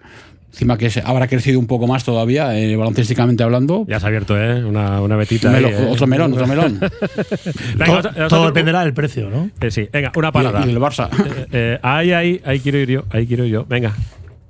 [0.53, 3.85] encima que se- habrá crecido un poco más todavía, eh, baloncísticamente hablando.
[3.89, 4.65] Ya se ha abierto, ¿eh?
[4.65, 5.49] Una, una betita.
[5.49, 5.89] Un ahí, melo- ¿eh?
[5.91, 6.79] otro melón, otro melón.
[7.77, 9.51] Venga, todo dependerá del precio, ¿no?
[9.61, 10.61] Eh, sí, venga, una parada.
[10.61, 11.09] Y- y del Barça.
[11.27, 13.65] Eh, eh, ahí, ahí, ahí quiero ir yo, ahí quiero ir yo.
[13.69, 13.95] Venga.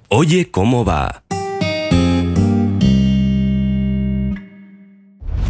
[0.08, 1.21] Oye, ¿cómo va?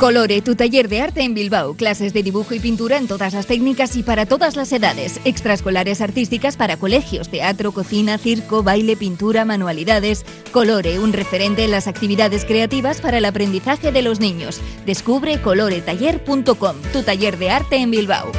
[0.00, 1.74] Colore, tu taller de arte en Bilbao.
[1.74, 5.20] Clases de dibujo y pintura en todas las técnicas y para todas las edades.
[5.26, 10.24] Extraescolares artísticas para colegios, teatro, cocina, circo, baile, pintura, manualidades.
[10.52, 14.62] Colore, un referente en las actividades creativas para el aprendizaje de los niños.
[14.86, 18.32] Descubre coloretaller.com, tu taller de arte en Bilbao.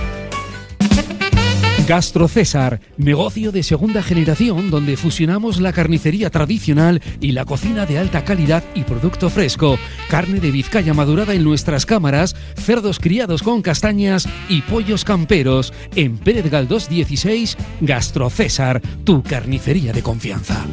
[1.91, 7.97] Gastro César, negocio de segunda generación donde fusionamos la carnicería tradicional y la cocina de
[7.97, 9.77] alta calidad y producto fresco.
[10.09, 15.73] Carne de Vizcaya madurada en nuestras cámaras, cerdos criados con castañas y pollos camperos.
[15.93, 20.65] En Pérez Galdós 16, Gastro César, tu carnicería de confianza.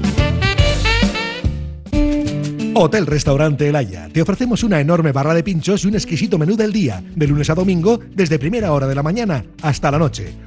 [2.74, 4.12] Hotel Restaurante El.
[4.12, 7.50] Te ofrecemos una enorme barra de pinchos y un exquisito menú del día, de lunes
[7.50, 10.46] a domingo, desde primera hora de la mañana hasta la noche.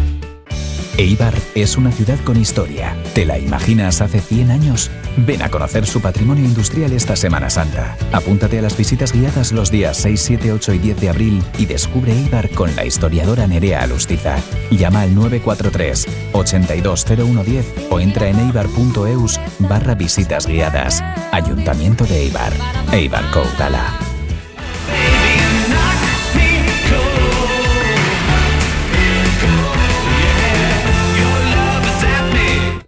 [0.97, 2.95] Eibar es una ciudad con historia.
[3.13, 4.91] ¿Te la imaginas hace 100 años?
[5.17, 7.97] Ven a conocer su patrimonio industrial esta Semana Santa.
[8.11, 11.65] Apúntate a las visitas guiadas los días 6, 7, 8 y 10 de abril y
[11.65, 14.37] descubre Eibar con la historiadora Nerea Alustiza.
[14.69, 21.01] Llama al 943 820110 o entra en eibar.eus barra visitas guiadas.
[21.31, 22.53] Ayuntamiento de Eibar.
[22.91, 24.10] Eibar Coutala.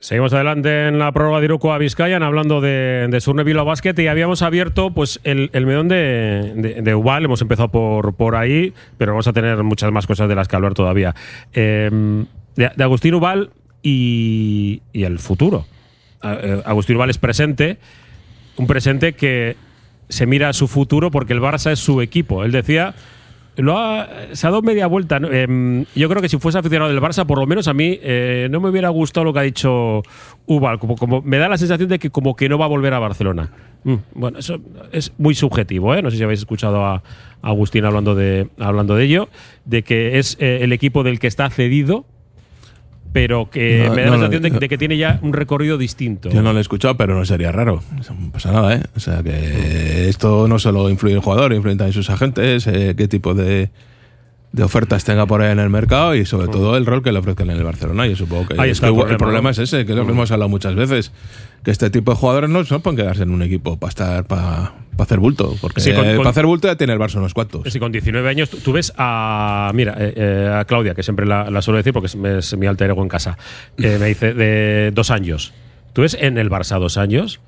[0.04, 3.98] Seguimos adelante en la prórroga de Iruko a Vizcayan hablando de, de Surne Bilbao Basket
[4.00, 8.74] y habíamos abierto pues el, el medón de, de, Ubal, hemos empezado por, por ahí,
[8.98, 11.16] pero vamos a tener muchas más cosas de las que hablar todavía.
[11.54, 11.90] Eh,
[12.58, 15.68] de, Agustín Ubal y, y el futuro.
[16.22, 17.78] Eh, Agustín Ubal es presente,
[18.58, 19.56] un presente que
[20.10, 22.44] se mira a su futuro porque el Barça es su equipo.
[22.44, 22.94] Él decía
[23.58, 25.20] lo ha- se ha dado media vuelta.
[25.20, 25.32] ¿no?
[25.32, 28.48] Em, yo creo que si fuese aficionado del Barça, por lo menos a mí eh,
[28.50, 30.02] no me hubiera gustado lo que ha dicho
[30.46, 30.80] Ubal.
[30.80, 33.52] Como, me da la sensación de que como que no va a volver a Barcelona.
[33.84, 34.60] Mm, bueno, eso
[34.92, 35.94] es muy subjetivo.
[35.96, 36.02] ¿eh?
[36.02, 37.02] No sé si habéis escuchado a, a
[37.42, 39.30] Agustín hablando de, hablando de ello,
[39.66, 42.06] de que es eh, el equipo del que está cedido,
[43.14, 44.60] pero que No, me da no, la sensación de, no.
[44.60, 46.30] de que tiene ya un recorrido distinto.
[46.30, 47.82] Yo no lo he escuchado, pero no sería raro.
[47.96, 48.84] No pasa nada, ¿eh?
[48.96, 52.68] O sea, que esto no solo influye en el jugador, influye también en sus agentes,
[52.68, 53.70] eh, qué tipo de,
[54.54, 57.18] de ofertas tenga por ahí en el mercado y sobre todo el rol que le
[57.20, 58.06] ofrezcan en el Barcelona.
[58.08, 60.32] Yo supongo que, Ahí está el el, problema, es ese, que es lo que hemos
[60.32, 61.12] hablado muchas veces,
[61.64, 64.74] que este tipo de jugadores no, no pueden quedarse en un equipo para estar para
[65.00, 67.34] hacer bulto, porque Sí, con- eh, con- para hacer bulto ya tiene el Barça unos
[67.34, 67.64] cuantos.
[67.74, 69.72] Sí, con 19 años, tú, ves a.
[69.74, 72.68] Mira, eh, eh, a Claudia, que siempre la, la suelo decir porque es, es mi
[72.68, 73.38] alter ego en casa.
[73.78, 75.52] me dice, de dos años.
[75.94, 77.40] Tú ves en el Barça dos años.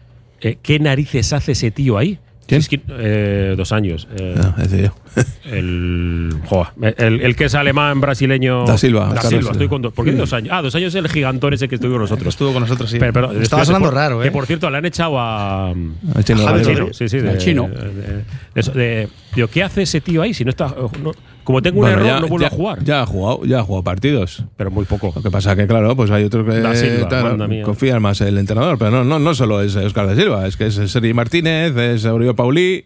[0.41, 2.17] eh, ¿Qué narices hace ese tío ahí?
[2.47, 2.61] ¿Quién?
[2.61, 4.07] Es eh, dos años.
[4.17, 4.89] eh, Ah, ese yo.
[5.51, 8.65] el, joa, el, el que es alemán brasileño.
[8.65, 9.51] Da Silva, Da Silva, Silva.
[9.53, 9.93] estoy con dos.
[9.93, 10.17] ¿Por qué Sí.
[10.19, 10.49] dos años?
[10.53, 12.27] Ah, dos años el gigantón ese que estuvo con nosotros.
[12.33, 12.97] Estuvo con nosotros, sí.
[12.99, 14.25] Pero, pero, sonando por- raro, ¿eh?
[14.25, 15.69] Que por cierto, le han echado a.
[15.71, 16.87] Al chino a Javi Chino.
[16.93, 17.67] Sí, sí, de, Al chino.
[17.67, 18.23] de- de-
[18.55, 20.67] eso, de- digo, ¿qué hace ese tío ahí si no está.
[21.01, 21.13] no-
[21.45, 22.83] como tengo un Bueno, error, ya- no vuelvo ya- a jugar.
[22.83, 24.43] Ya ha jugado, ya ha jugado partidos.
[24.57, 25.13] Pero muy poco.
[25.15, 28.37] Lo que pasa que, claro, pues hay otros que Silva, tal, confían más en el
[28.37, 28.77] entrenador.
[28.77, 32.05] Pero no, no, no solo es Oscar da Silva, es que es Sergi Martínez, es
[32.05, 32.85] Aurelio Paulí,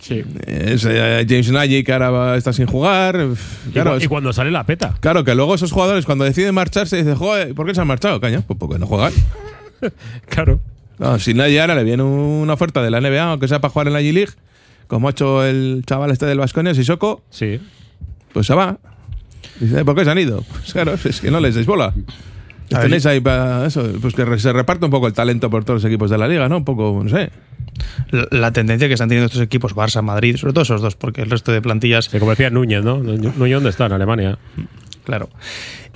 [0.00, 0.22] Sí.
[0.46, 3.18] es eh, James Nagy, que ahora va- está sin jugar.
[3.68, 4.94] Y Claro, cu- y, cuando sale la peta.
[5.00, 8.20] claro, que luego esos jugadores, cuando deciden marcharse, dicen, joder, ¿por qué se han marchado,
[8.20, 8.44] caño?
[8.46, 9.12] Pues porque no juegan.
[10.28, 10.60] Claro.
[10.98, 13.86] No, si Nagy ahora le viene una oferta de la NBA, aunque sea para jugar
[13.86, 14.32] en la G-League,
[14.88, 17.60] como ha hecho el chaval este del Vasconia, Sissoko, Sí.
[18.32, 18.78] Pues se va.
[19.60, 20.42] Dice, ¿por qué se han ido?
[20.50, 21.92] Pues claro, es que no les deis bola.
[22.68, 25.88] Tenéis ahí para eso, pues que se reparte un poco el talento por todos los
[25.90, 26.58] equipos de la liga, ¿no?
[26.58, 27.30] Un poco, no sé.
[28.10, 31.22] La, la tendencia que están teniendo estos equipos, Barça, Madrid, sobre todo esos dos, porque
[31.22, 32.98] el resto de plantillas, Sí, como decía Núñez, ¿no?
[32.98, 33.86] Núñez, ¿dónde está?
[33.86, 34.38] En Alemania.
[35.04, 35.30] claro,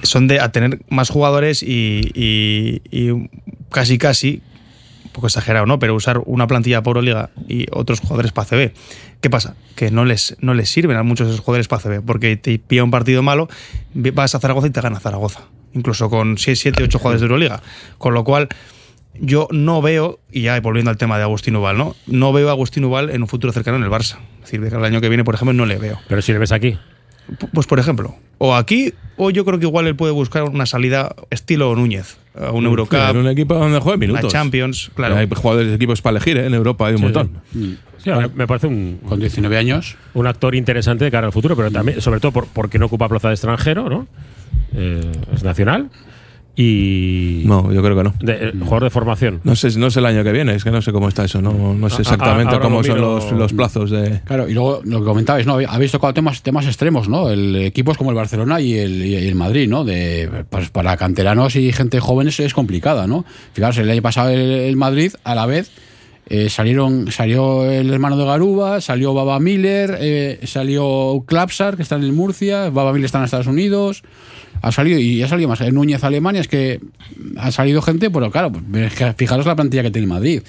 [0.02, 3.28] son de a tener más jugadores y, y- y
[3.70, 4.40] casi casi,
[5.12, 5.78] poco exagerado, ¿no?
[5.78, 8.72] Pero usar una plantilla por liga y otros jugadores para CB.
[9.20, 9.54] ¿Qué pasa?
[9.76, 12.58] Que no les, no les sirven a muchos de esos jugadores para CB, porque te
[12.58, 13.48] pilla un partido malo,
[13.94, 15.42] vas a Zaragoza y te gana Zaragoza.
[15.74, 17.62] Incluso con 6, 7, 8 jugadores de Euroliga.
[17.98, 18.48] Con lo cual,
[19.14, 21.94] yo no veo, y ya volviendo al tema de Agustín Ubal, ¿no?
[22.06, 24.18] No veo a Agustín Ubal en un futuro cercano en el Barça.
[24.42, 25.98] Es decir, al año que viene, por ejemplo, no le veo.
[26.08, 26.78] Pero si le ves aquí.
[27.52, 31.14] Pues por ejemplo, o aquí, o yo creo que igual él puede buscar una salida
[31.30, 32.18] estilo Núñez.
[32.34, 34.24] A un Eurocup, un equipo donde juegue minutos.
[34.24, 35.16] la Champions, claro.
[35.16, 36.46] Hay jugadores de equipos para elegir, ¿eh?
[36.46, 37.30] en Europa hay un Sí, montón.
[37.98, 39.96] Sí, a mí me parece un, Con 19 años.
[40.14, 43.08] un actor interesante de cara al futuro, pero también, sobre todo por- porque no ocupa
[43.08, 44.06] plaza de extranjero, ¿no?
[44.74, 45.00] Eh,
[45.34, 45.90] es nacional.
[46.54, 47.42] Y.
[47.46, 48.14] No, yo creo que no.
[48.20, 49.40] de- eh, jugador de formación.
[49.44, 51.40] No sé, no sé el año que viene, es que no sé cómo está eso,
[51.40, 53.14] no, no sé Ah, ah, exactamente cómo lo son miro.
[53.16, 54.20] los, los plazos de...
[54.24, 55.58] Claro, y luego lo que comentabais, ¿no?
[55.66, 57.30] Habéis tocado temas, temas extremos, ¿no?
[57.30, 59.84] El equipos como el Barcelona y el, y el Madrid, ¿no?
[59.84, 63.24] De, pues para canteranos y gente joven es, es complicada, ¿no?
[63.54, 65.70] Fijaros, el año pasado el, el Madrid, a la vez,
[66.34, 71.96] eh, salieron, salió el hermano de Garuba, salió Baba Miller, eh, salió Klapsar, que está
[71.96, 74.02] en el Murcia, Baba Miller está en Estados Unidos,
[74.62, 75.60] ha salido y ha salido más.
[75.60, 76.80] Núñez Alemania es que
[77.36, 80.40] ha salido gente, pero claro, pues, es que fijaros la plantilla que tiene Madrid.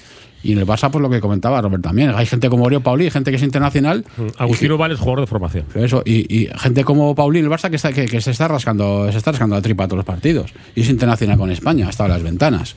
[0.42, 2.12] Y en el Barça, pues lo que comentaba Robert también.
[2.14, 4.06] Hay gente como Oriol Pauli, gente que es internacional.
[4.38, 5.66] Agustino Val es jugador de formación.
[5.74, 8.48] Eso, y, y gente como Pauli en el Barça que, está, que, que se está
[8.48, 10.52] rascando, se está rascando la tripa a todos los partidos.
[10.74, 12.74] Y es internacional con España, hasta las ventanas.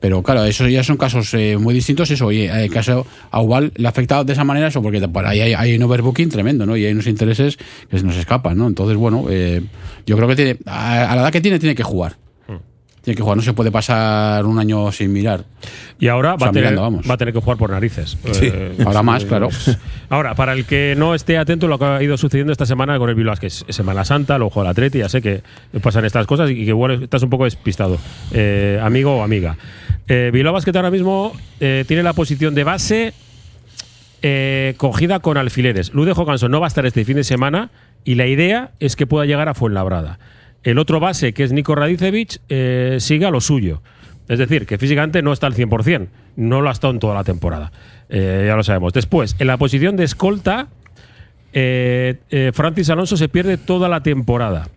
[0.00, 2.10] Pero claro, eso ya son casos eh, muy distintos.
[2.10, 5.24] Eso, y el caso a Ubal le ha afectado de esa manera eso, porque por
[5.26, 6.76] ahí hay, hay un overbooking tremendo, ¿no?
[6.76, 7.56] Y hay unos intereses
[7.88, 8.66] que se nos escapan, ¿no?
[8.66, 9.62] Entonces, bueno, eh,
[10.06, 12.16] yo creo que tiene, a la edad que tiene, tiene que jugar.
[13.02, 15.44] Tiene que jugar, no se puede pasar un año sin mirar.
[15.98, 17.10] Y ahora O va, a tener, mirando, vamos.
[17.10, 18.16] va a tener que jugar por narices.
[18.30, 19.48] Sí, Eh, ahora más, claro.
[20.08, 22.98] Ahora, para el que no esté atento a lo que ha ido sucediendo esta semana
[22.98, 25.42] con el Bilbao, que es Semana Santa, luego juega el Atleti, ya sé que
[25.82, 27.98] pasan estas cosas y que igual estás un poco despistado,
[28.32, 29.56] eh, amigo o amiga.
[30.06, 33.14] Eh, Bilbao Basket ahora mismo eh, tiene la posición de base
[34.76, 35.92] cogida con alfileres.
[35.92, 37.70] Lude Johansson no va a estar este fin de semana
[38.04, 40.20] y la idea es que pueda llegar a Fuenlabrada.
[40.62, 43.82] El otro base, que es Nico Radicevic, eh, sigue a lo suyo.
[44.28, 46.08] Es decir, que físicamente no está al 100%.
[46.36, 47.72] No lo ha estado en toda la temporada.
[48.08, 48.92] Eh, ya lo sabemos.
[48.92, 50.68] Después, en la posición de escolta,
[51.52, 54.68] eh, eh, Francis Alonso se pierde toda la temporada.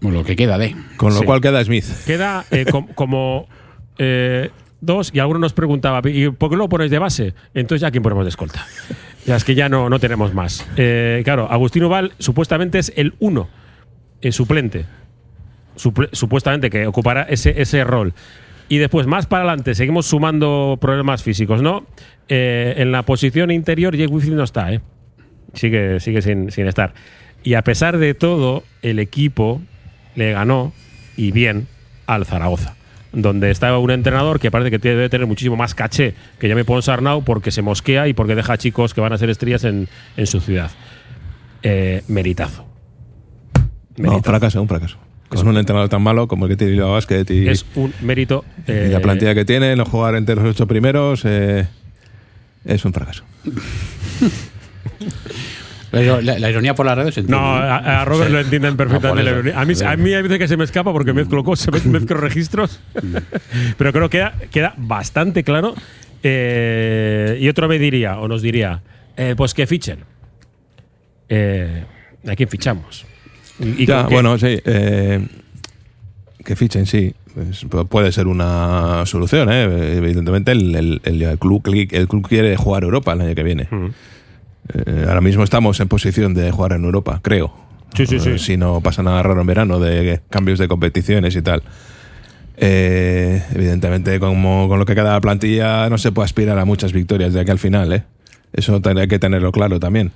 [0.00, 0.76] Bueno, lo que queda de.
[0.96, 1.24] Con lo Sí.
[1.24, 1.84] cual queda Smith.
[2.06, 3.48] Queda eh, com- como
[3.98, 4.50] eh,
[4.80, 7.34] dos y alguno nos preguntaba, ¿y por qué lo pones de base?
[7.52, 8.64] Entonces, ¿a quién ponemos de escolta?
[9.26, 10.64] Ya es que ya no, no tenemos más.
[10.76, 13.48] Eh, claro, Agustín Ubal supuestamente es el uno,
[14.22, 14.86] el suplente.
[15.78, 18.12] Supuestamente que ocupará ese, ese rol.
[18.68, 21.86] Y después, más para adelante, seguimos sumando problemas físicos, ¿no?
[22.28, 24.80] Eh, en la posición interior, Jake Wifield no está, ¿eh?
[25.54, 26.92] Sigue, sigue sin, sin estar.
[27.42, 29.62] Y a pesar de todo, el equipo
[30.16, 30.72] le ganó,
[31.16, 31.66] y bien,
[32.06, 32.74] al Zaragoza.
[33.12, 37.24] Donde está un entrenador que parece que debe tener muchísimo más caché que Jaime Ponsarnau
[37.24, 40.26] porque se mosquea y porque deja a chicos que van a ser estrellas en, en
[40.26, 40.70] su ciudad.
[41.62, 42.66] Eh, meritazo.
[43.96, 44.98] No, fracaso, un fracaso.
[45.28, 48.44] Con un entrenador tan malo como el que tiene Bilbao Basket y, Es un mérito.
[48.66, 51.66] y eh, la plantilla que tiene, no jugar entre los ocho primeros, eh,
[52.64, 53.24] es un fracaso.
[55.90, 58.32] Pero la, la ironía por las redes No, a, a Robert Sí.
[58.34, 59.52] lo entienden Ah, perfectamente.
[59.52, 61.84] la a, mí, a mí hay veces que se me escapa porque mezclo cosas, mez-
[61.84, 62.80] mezclo registros.
[63.78, 65.74] Pero creo que queda, queda bastante claro.
[66.22, 68.82] Eh, y otro me diría, o nos diría,
[69.16, 70.00] eh, pues que fichen.
[71.30, 71.84] Eh,
[72.26, 73.06] ¿A quién fichamos?
[73.60, 74.58] ¿Y- y Ya, bueno, sí.
[74.64, 75.26] eh,
[76.44, 77.14] que fichen, sí.
[77.34, 79.96] Pues pu- puede ser una solución, ¿eh?
[79.96, 83.68] Evidentemente, el, el- el- el club, el club quiere jugar Europa el año que viene.
[84.74, 87.54] Eh, ahora mismo estamos en posición de jugar en Europa, creo.
[87.94, 88.30] Sí, sí, sí.
[88.30, 91.62] Eh, Si no pasa nada raro en verano de cambios de competiciones y tal.
[92.56, 96.92] Eh, evidentemente, como con lo que queda la plantilla, no se puede aspirar a muchas
[96.92, 98.02] victorias de aquí al final, ¿eh?
[98.52, 100.10] Eso hay que tenerlo claro también.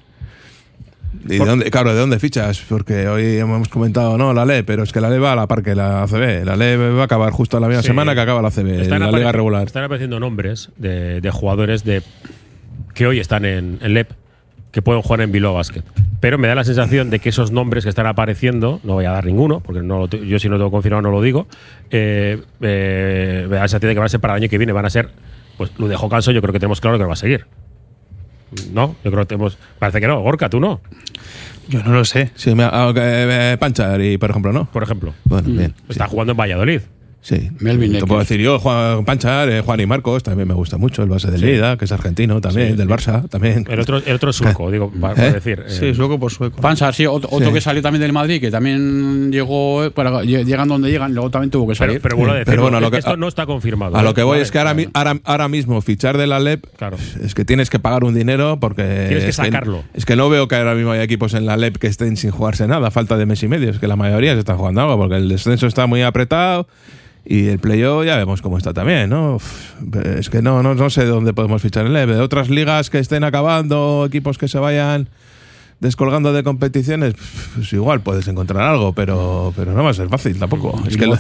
[1.25, 2.63] ¿Y de dónde, claro, ¿de dónde fichas?
[2.69, 5.47] Porque hoy hemos comentado, no, la LE, pero es que la LE va a la
[5.47, 6.45] par que la ACB.
[6.45, 7.89] La LE va a acabar justo a la misma Sí.
[7.89, 9.67] semana que acaba la ACB, la liga regular.
[9.67, 12.03] Están apareciendo nombres de, de jugadores de
[12.95, 14.11] que hoy están en, en LEP
[14.71, 15.83] que pueden jugar en Bilbao Basket.
[16.21, 19.11] Pero me da la sensación de que esos nombres que están apareciendo, no voy a
[19.11, 21.47] dar ninguno, porque no lo yo si no lo tengo confirmado no lo digo,
[21.91, 24.57] eh, eh, me da la sensación de que van a ser para el año que
[24.59, 25.11] viene, van a ser,
[25.59, 27.45] pues lo dejó Canso, yo creo que tenemos claro que lo va a seguir.
[28.73, 28.97] ¿No?
[29.05, 29.59] Yo creo que tenemos.
[29.79, 30.81] Parece que no, Gorka, tú no.
[31.69, 32.31] Yo no lo sé.
[32.35, 34.67] Sí, me, ah, ok, eh, Panchar, y por ejemplo, ¿no?
[34.67, 35.15] Por ejemplo.
[35.25, 35.75] Bueno, bien.
[35.89, 36.81] Está jugando en Valladolid.
[37.25, 37.51] Sí.
[37.61, 41.05] Melvin Te puedo decir yo, Juan Panchar, eh, Juan y Marcos, también me gusta mucho,
[41.05, 41.45] el base de Sí.
[41.45, 42.77] Lleida, que es argentino también, Sí.
[42.77, 43.65] del Barça también.
[43.71, 45.33] El otro, el otro es sueco, digo, para, ¿Eh?
[45.35, 45.61] decir.
[45.65, 46.61] eh, Sí, sueco por sueco.
[46.61, 47.55] Pansar, sí, otro, otro Sí.
[47.55, 51.53] que salió también del Madrid, que también llegó, eh, para, llegan donde llegan, luego también
[51.53, 52.01] tuvo que pero, salir.
[52.03, 53.97] pero a Sí, decir, pero bueno, lo que- esto no está confirmado.
[53.97, 54.05] A ¿eh?
[54.05, 56.97] lo que voy Vale, es que ahora, ahora, ahora mismo fichar de la LEP Claro.
[57.23, 59.85] es que tienes que pagar un dinero porque Tienes que es sacarlo.
[59.95, 62.33] es que no veo que ahora mismo haya equipos en la LEP que estén sin
[62.33, 64.97] jugarse nada, falta de mes y medio, es que la mayoría se están jugando algo
[64.99, 66.67] porque el descenso está muy apretado
[67.25, 69.37] y el playoff ya vemos cómo está también, ¿no?
[69.37, 69.73] Uf,
[70.19, 72.91] Es que no, no, no sé de dónde podemos fichar en LEP, de otras ligas
[72.91, 75.09] que estén acabando, equipos que se vayan
[75.81, 77.15] descolgando de competiciones,
[77.55, 80.81] pues igual puedes encontrar algo, pero, pero no va a ser fácil tampoco.
[80.85, 81.19] Y Es que la-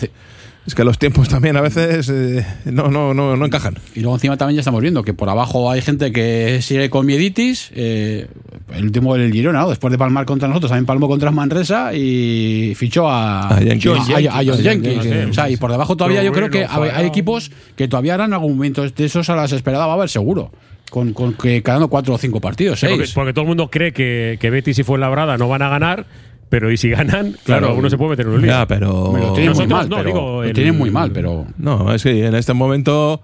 [0.64, 3.79] Es que los tiempos también a veces eh, no, no, no, no encajan.
[3.96, 7.05] Y luego encima también ya estamos viendo que por abajo hay gente que sigue con
[7.05, 7.70] mieditis.
[7.75, 8.29] eh,
[8.72, 9.68] el último del Girona, ¿no?
[9.70, 15.38] después de palmar contra nosotros, también palmó contra Manresa y fichó a, A Jenkins.
[15.51, 18.88] y por debajo todavía yo creo que hay, hay equipos que todavía harán algún momento
[18.88, 20.53] de esos a las esperadas va a haber seguro.
[20.90, 24.37] Con, con que quedando cuatro o cinco partidos, Sí, porque todo el mundo cree que,
[24.38, 26.05] que Betis y Fuenlabrada no van a ganar,
[26.52, 27.74] pero y si ganan, claro, Claro.
[27.76, 28.50] uno se puede meter en un lío.
[28.50, 29.10] Ya, pero.
[29.10, 31.94] Me lo tienen muy mal, no, pero- digo, lo el- tienen muy mal, pero No,
[31.94, 33.22] es que en este momento,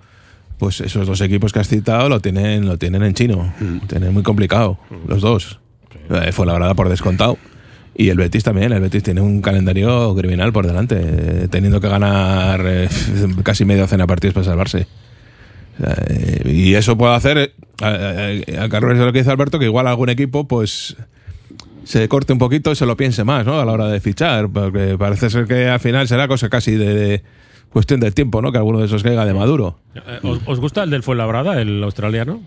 [0.56, 3.52] pues esos dos equipos que has citado lo tienen, lo tienen en chino.
[3.60, 3.86] Mm.
[3.86, 5.60] Tienen muy complicado, los dos.
[6.08, 7.36] Eh, Fue la verdad por descontado.
[7.94, 11.88] Y el Betis también, el Betis tiene un calendario criminal por delante, eh, teniendo que
[11.88, 12.88] ganar eh,
[13.42, 14.86] casi media docena de partidos para salvarse.
[16.44, 20.48] Y eso puede hacer, a, a, a lo que dice Alberto, que igual algún equipo,
[20.48, 20.96] pues
[21.88, 23.58] se corte un poquito y se lo piense más, ¿no?
[23.58, 26.94] A la hora de fichar, porque parece ser que al final será cosa casi de,
[26.94, 27.22] de
[27.70, 28.52] cuestión del tiempo, ¿no?
[28.52, 29.78] Que alguno de esos caiga de maduro.
[29.94, 32.42] Eh, ¿Os, os gusta el del Fuenlabrada, el australiano?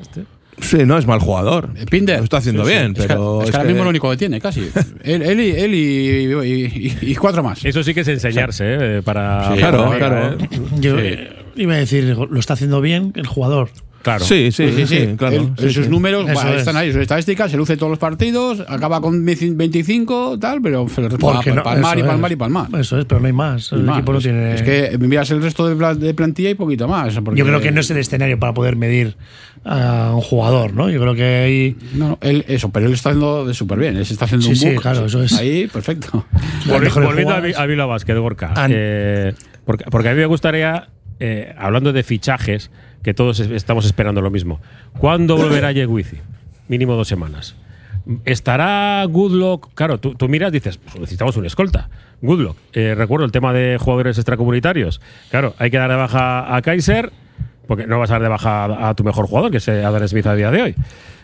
[0.00, 0.24] Este.
[0.58, 1.70] Sí, no es mal jugador.
[1.90, 2.18] Pinder.
[2.18, 2.78] Lo está haciendo Sí, sí.
[2.78, 3.42] bien, Es que- pero.
[3.42, 4.60] es que ahora mismo lo único que tiene, casi.
[5.04, 7.62] él, él y, él y, y- y- y cuatro más.
[7.64, 8.64] Eso sí que es enseñarse,
[8.98, 9.02] ¿eh?
[9.02, 9.54] Para.
[9.54, 10.32] Sí, para claro, la liga, claro.
[10.40, 10.48] ¿eh?
[10.80, 11.02] Yo Sí.
[11.04, 13.68] eh, iba a decir, lo está haciendo bien el jugador.
[14.02, 14.24] Claro.
[14.24, 15.36] Sí, sí, sí, sí, claro.
[15.36, 15.90] Él- Sí, sus sí.
[15.90, 16.58] números Eso bah, es.
[16.58, 20.86] están ahí, sus estadísticas, se luce todos los partidos, acaba con 25, tal, pero
[21.20, 22.34] Porque no- palmar y eso palmar es.
[22.34, 22.66] y palmar.
[22.80, 23.70] Eso es, pero no hay más.
[23.72, 23.98] Y El más.
[23.98, 24.54] equipo no Es- tiene.
[24.54, 27.14] Es que miras el resto de, pla- de plantilla y poquito más.
[27.24, 29.16] porque- Yo creo que no es el escenario para poder medir
[29.64, 30.90] a un jugador, ¿no?
[30.90, 31.76] Yo creo que hay.
[31.94, 33.96] No, no, él, eso, pero él está haciendo de súper bien.
[33.96, 34.82] Él se está haciendo Sí, un sí, book.
[34.82, 35.32] claro, eso es.
[35.34, 36.26] Ahí, perfecto.
[36.66, 37.42] Volviendo a, jugadas.
[37.44, 38.52] Vi- a Bilbao Basket, Gorka.
[38.68, 39.32] Eh,
[39.64, 40.88] porque, porque a mí me gustaría,
[41.24, 42.70] eh, hablando de fichajes,
[43.02, 44.60] que todos es- estamos esperando lo mismo.
[44.98, 46.18] ¿Cuándo volverá Yeguizi?
[46.68, 47.54] Mínimo dos semanas.
[48.24, 49.68] ¿Estará Goodlock?
[49.74, 51.88] Claro, tú, tú miras, dices, pues necesitamos un escolta.
[52.20, 52.56] Goodlock.
[52.72, 55.00] Eh, recuerdo el tema de jugadores extracomunitarios.
[55.30, 57.12] Claro, hay que dar de baja a Kaiser,
[57.68, 59.84] porque no vas a dar de baja a, a tu mejor jugador, que es eh,
[59.84, 60.74] Adam Smith a día de hoy.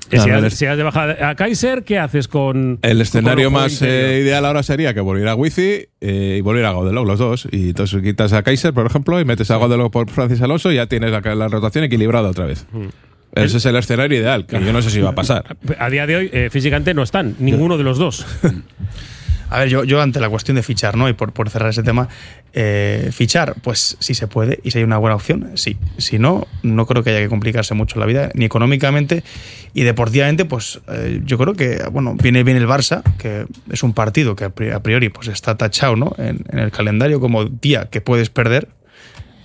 [0.09, 2.79] Claro, si, has, si has de baja a Kaiser, ¿qué haces con.
[2.83, 6.73] El escenario con más eh, ideal ahora sería que volviera Wifi eh, y volviera a
[6.73, 7.49] Godelog, los dos.
[7.51, 10.77] Y entonces quitas a Kaiser, por ejemplo, y metes a Godelog por Francis Alonso y
[10.77, 12.67] ya tienes la, la rotación equilibrada otra vez.
[12.73, 12.89] Hmm.
[13.35, 15.57] Ese es el escenario ideal, que yo no sé si va a pasar.
[15.79, 18.27] A día de hoy, eh, físicamente no están, ninguno de los dos.
[19.51, 21.09] A ver, yo, yo ante la cuestión de fichar, ¿no?
[21.09, 22.09] Y por, por cerrar ese tema,
[22.53, 25.79] eh, fichar, pues si se puede y si hay una buena opción, sí.
[25.97, 29.25] Si no, no creo que haya que complicarse mucho la vida, ni económicamente
[29.73, 33.95] y deportivamente, pues eh, yo creo que, bueno, viene bien el Barça, que es un
[33.95, 36.15] partido que a pri- a priori pues está tachado, ¿no?
[36.19, 38.69] En, en el calendario como día que puedes perder.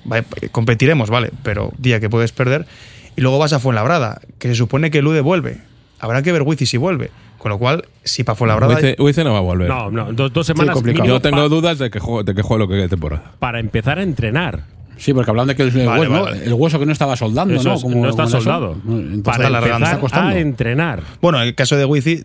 [0.05, 2.65] Vale, competiremos, vale, pero día que puedes perder.
[3.15, 5.59] Y luego vas a Fuenlabrada, que se supone que Lude vuelve.
[5.99, 7.09] Habrá que ver Wizi si vuelve.
[7.43, 8.73] Con lo cual, si para Fuenlabrada.
[8.73, 9.67] Wifi Wifi no va a volver.
[9.67, 11.03] No, no, dos, dos semanas complicado.
[11.03, 13.33] mínimo Yo tengo dudas de que juegue, de que juegue lo que quede temporada.
[13.39, 14.63] para empezar a entrenar.
[14.97, 16.23] Sí, porque hablan de que el, Vale, hueso, ¿no?
[16.23, 16.43] vale.
[16.45, 17.75] el hueso que no estaba soldando, Eso ¿no?
[17.75, 18.73] es, Como- no está soldado.
[18.85, 20.29] Entonces, Para está empezar está costando.
[20.29, 21.03] a entrenar.
[21.21, 22.23] Bueno, en el caso de Wizi,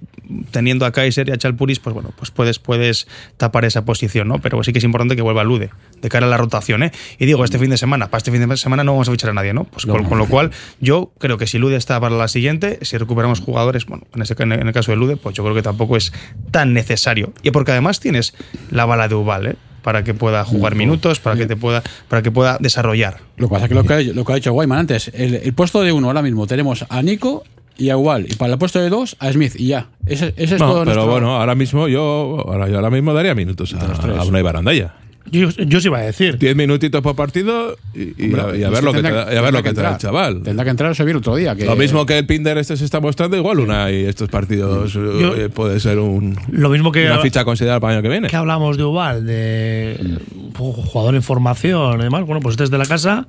[0.51, 4.39] teniendo a Kaiser y a Chalpuris, pues bueno, pues puedes, puedes tapar esa posición, ¿no?
[4.41, 5.71] Pero sí que es importante que vuelva Lude,
[6.03, 6.93] de cara a la rotación, ¿eh?
[7.19, 9.31] Y digo, este fin de semana, para este fin de semana no vamos a fichar
[9.31, 9.65] a nadie, ¿no?
[9.65, 10.51] Pues con, con lo cual,
[10.81, 14.35] yo creo que si Lude está para la siguiente, si recuperamos jugadores, bueno, en, ese,
[14.39, 16.13] en el caso de Lude, pues yo creo que tampoco es
[16.51, 17.33] tan necesario.
[17.43, 18.35] Y porque además tienes
[18.71, 19.57] la bala de Ubal, ¿eh?
[19.89, 23.17] Para que pueda jugar minutos, para que te pueda, para que pueda desarrollar.
[23.39, 25.37] Lo que pasa es que lo que ha, lo que ha dicho Guayman antes, el,
[25.37, 27.43] el puesto de uno ahora mismo tenemos a Nico
[27.79, 28.27] y a Ubal.
[28.31, 29.55] Y para el puesto de dos, a Smith.
[29.57, 29.87] Y ya.
[30.05, 33.15] Ese, ese es No, todo pero nuestro- bueno, ahora mismo yo, ahora, yo ahora mismo
[33.15, 33.79] daría minutos a,
[34.21, 34.95] a Barandaya.
[35.31, 36.39] Yo, yo sí iba a decir.
[36.39, 39.37] 10 minutitos por partido y, y a, y a ver lo que te, da- y
[39.37, 40.43] a ver lo que te da el chaval.
[40.43, 41.55] Tendrá que entrar a subir otro día.
[41.57, 44.93] Que, Lo mismo que el Pinder este se está mostrando, igual una y estos partidos
[44.93, 47.07] Yo- eh, puede ser un, Lo mismo que.
[47.07, 48.29] una ficha considerada para el año que viene.
[48.29, 50.19] que hablamos de Ubal, de
[50.57, 53.27] jugador en formación y demás, bueno, pues desde la casa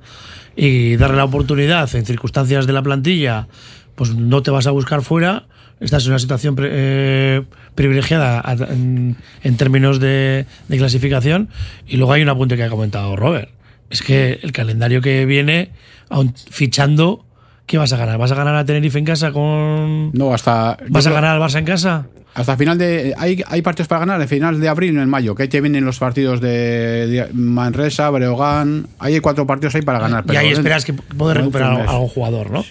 [0.55, 3.47] y darle la oportunidad en circunstancias de la plantilla,
[3.95, 5.45] pues no te vas a buscar fuera,
[5.79, 7.43] estás en una situación eh,
[7.75, 11.49] privilegiada a- en, en términos de, de clasificación
[11.87, 13.49] y luego hay un apunte que ha comentado Robert,
[13.89, 15.71] es que el calendario que viene,
[16.09, 17.25] aun fichando,
[17.65, 18.17] ¿qué vas a ganar?
[18.17, 20.11] ¿Vas a ganar a Tenerife en casa con...
[20.11, 20.77] No, hasta.
[20.89, 22.05] ¿Vas a ganar al Barça en casa?
[22.35, 23.15] Hasta final de.
[23.17, 25.33] Hay, hay partidos para ganar, a final de abril y en mayo.
[25.33, 28.85] Que ahí te vienen los partidos de, Manresa, Breogán.
[28.99, 30.23] Hay cuatro partidos ahí para ganar.
[30.31, 32.63] y ahí esperas que poder recuperar a un algún jugador, ¿no?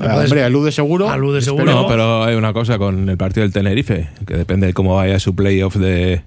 [0.00, 1.10] Ah, hombre, el Lude seguro.
[1.10, 1.64] Al Lude seguro.
[1.66, 5.18] No, pero hay una cosa con el partido del Tenerife, que depende de cómo vaya
[5.18, 6.22] su playoff de,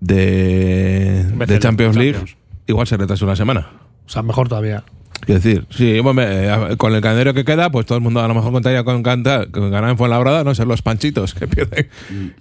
[0.00, 2.36] de, de Champions League, Champions.
[2.66, 3.68] igual se retrasa una semana.
[4.06, 4.84] O sea, mejor todavía.
[5.24, 8.28] Quiero decir, sí, bueno, eh, con el calendario que queda, pues todo el mundo a
[8.28, 11.88] lo mejor contaría con, canta- con ganar en Fuenlabrada, no ser los panchitos que pierden,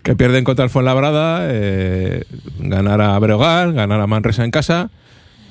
[0.03, 2.26] que pierden contra el Fuenlabrada, eh,
[2.60, 4.91] ganar a Breogán, ganar a Manresa en casa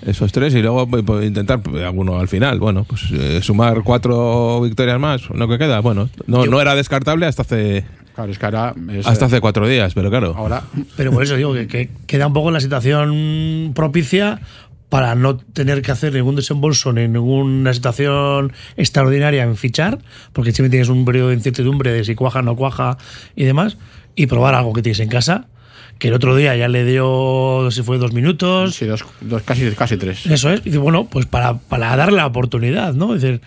[0.07, 2.59] Esos tres y luego pues, pues, intentar pues, alguno al final.
[2.61, 5.81] Bueno, pues eh, sumar cuatro victorias más, lo que queda.
[5.81, 7.85] Bueno, no, no era descartable hasta hace
[8.15, 8.75] Claro, es que ahora.
[8.93, 10.35] es, hasta eh, hace cuatro días, pero claro.
[10.37, 10.63] Ahora.
[10.97, 14.41] Pero por eso digo que, que queda un poco la situación propicia
[14.89, 19.99] para no tener que hacer ningún desembolso ni ninguna situación extraordinaria en fichar,
[20.33, 22.99] porque siempre tienes un periodo de incertidumbre de si cuaja, no cuaja
[23.35, 23.77] y demás,
[24.15, 25.49] y probar algo que tienes en casa,
[26.05, 28.75] que el otro día ya le dio, si fue dos minutos.
[28.75, 30.27] Sí, dos, dos- casi, casi tres.
[30.27, 30.61] Eso es.
[30.61, 33.15] Y dice, bueno, pues para, para darle la oportunidad, ¿no?
[33.15, 33.41] Es decir,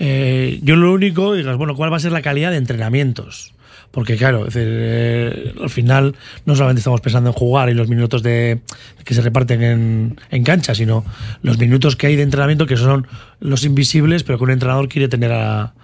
[0.00, 3.54] eh, yo lo único, digas, bueno, ¿cuál va a ser la calidad de entrenamientos?
[3.92, 7.86] Porque claro, es decir, eh, al final no solamente estamos pensando en jugar y los
[7.88, 8.58] minutos de
[9.04, 11.04] que se reparten en, en cancha, sino
[11.42, 13.06] los minutos que hay de entrenamiento que son
[13.38, 15.74] los invisibles, pero que un entrenador quiere tener a-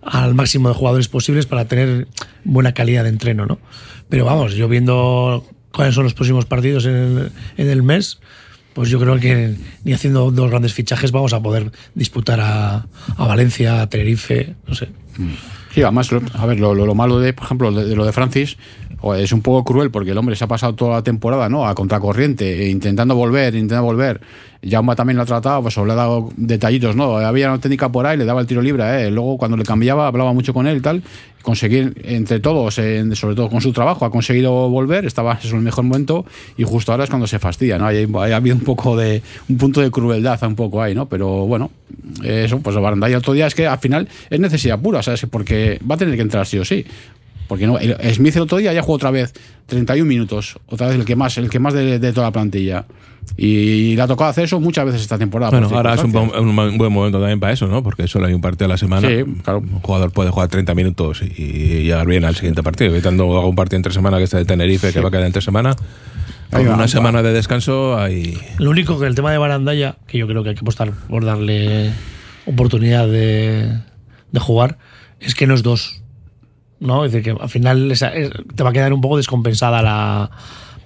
[0.00, 2.06] al máximo de jugadores posibles para tener
[2.44, 3.58] buena calidad de entreno, ¿no?
[4.08, 8.18] Pero vamos, yo viendo cuáles son los próximos partidos en el, en el mes,
[8.74, 9.54] pues yo creo que
[9.84, 14.74] ni haciendo dos grandes fichajes vamos a poder disputar a, a Valencia, a Tenerife, no
[14.74, 14.88] sé.
[15.74, 18.12] Sí, además, a ver, lo, lo- lo malo de, por ejemplo, de, de lo de
[18.12, 18.56] Francis
[19.16, 21.66] es un poco cruel porque el hombre se ha pasado toda la temporada, ¿no?
[21.66, 24.20] A contracorriente, e intentando volver, intentando volver.
[24.68, 27.16] Jaume también lo ha tratado, pues le ha dado detallitos, ¿no?
[27.16, 29.14] Había una técnica por ahí, le daba el tiro libre él.
[29.14, 31.02] Luego, cuando le cambiaba, hablaba mucho con él y tal.
[31.42, 35.84] Conseguir, entre todos, sobre todo con su trabajo, ha conseguido volver, estaba en el mejor
[35.84, 36.24] momento
[36.56, 37.86] y justo ahora es cuando se fastidia, ¿no?
[37.86, 41.06] Hay, hay habido un poco de, un punto de crueldad un poco ahí, ¿no?
[41.06, 41.70] Pero bueno,
[42.22, 45.26] eso, pues Barandaya otro día es que al final es necesidad pura, ¿sabes?
[45.28, 46.86] Porque va a tener que entrar sí o sí.
[47.52, 47.76] Porque no,
[48.14, 49.34] Smith el otro día ya jugó otra vez
[49.66, 52.86] 31 minutos, otra vez el que más, el que más de, de toda la plantilla.
[53.36, 55.50] Y le ha tocado hacer eso muchas veces esta temporada.
[55.50, 56.30] Bueno, ahora es un, buen-
[56.70, 57.82] un buen momento también para eso, ¿no?
[57.82, 59.06] Porque solo hay un partido a la semana.
[59.06, 62.90] Sí, Un jugador puede jugar 30 minutos y, y llegar bien al siguiente partido.
[62.90, 65.76] Evitando algún partido entre semana que está de Tenerife, que va a quedar entre semana.
[66.54, 68.38] Va, una semana de descanso hay.
[68.58, 71.22] Lo único que el tema de Barandaya, que yo creo que hay que apostar por
[71.24, 71.90] darle
[72.46, 73.78] oportunidad de,
[74.32, 74.78] de jugar,
[75.20, 76.01] es que no es dos.
[76.82, 77.04] ¿No?
[77.04, 80.30] Es decir, que al final esa- es- te va a quedar un poco descompensada la,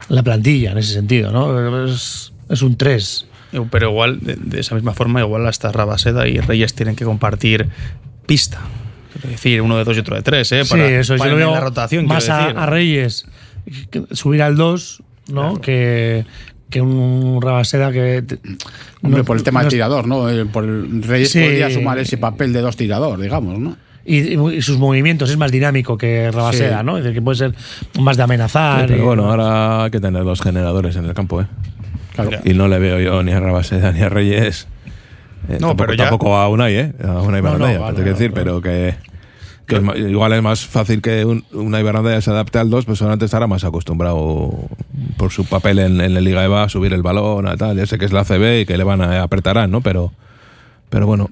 [0.08, 1.84] la plantilla en ese sentido, ¿no?
[1.86, 3.26] Es, es un 3.
[3.70, 7.68] Pero igual, de, de esa misma forma, igual hasta Rabaseda y Reyes tienen que compartir
[8.26, 8.60] pista.
[9.24, 10.64] Es decir, uno de dos y otro de tres, ¿eh?
[10.64, 12.58] Sí, Para- eso para yo veo la rotación, más a, decir.
[12.58, 13.24] a Reyes
[14.12, 15.60] subir al 2, ¿no?
[15.60, 16.26] Que,
[16.68, 18.22] que un Rabaseda que.
[18.22, 18.38] te-
[19.02, 20.28] Hombre, no- por el tema no del tirador, ¿no?
[20.28, 21.40] El- Por el Reyes Sí.
[21.40, 23.76] podría sumar ese papel de dos tirador, digamos, ¿no?
[24.06, 26.86] Y, y sus movimientos es más dinámico que Rabaseda, Sí.
[26.86, 26.96] ¿no?
[26.98, 27.54] Es decir, que puede ser
[28.00, 28.82] más de amenazar.
[28.82, 31.46] Sí, pero y- bueno, ahora hay que tener dos generadores en el campo, ¿eh?
[32.14, 32.30] Claro.
[32.44, 34.68] Y no le veo yo ni a Rabaseda ni a Reyes.
[35.48, 36.92] Eh, No, tampoco, pero ya- tampoco a Unai, ¿eh?
[37.04, 38.42] A Unai No, no, Barandaya, vale, tengo que decir, vale.
[38.44, 38.94] pero que,
[39.66, 42.84] que es ma- igual es más fácil que un, Unai Barandaya se adapte al 2,
[42.84, 44.52] pues solamente estará más acostumbrado
[45.16, 47.76] por su papel en, en la Liga EVA a subir el balón, a tal.
[47.76, 49.80] Ya sé que es la CB y que le van a apretarán, ¿no?
[49.82, 50.12] Pero,
[50.96, 51.28] pero bueno,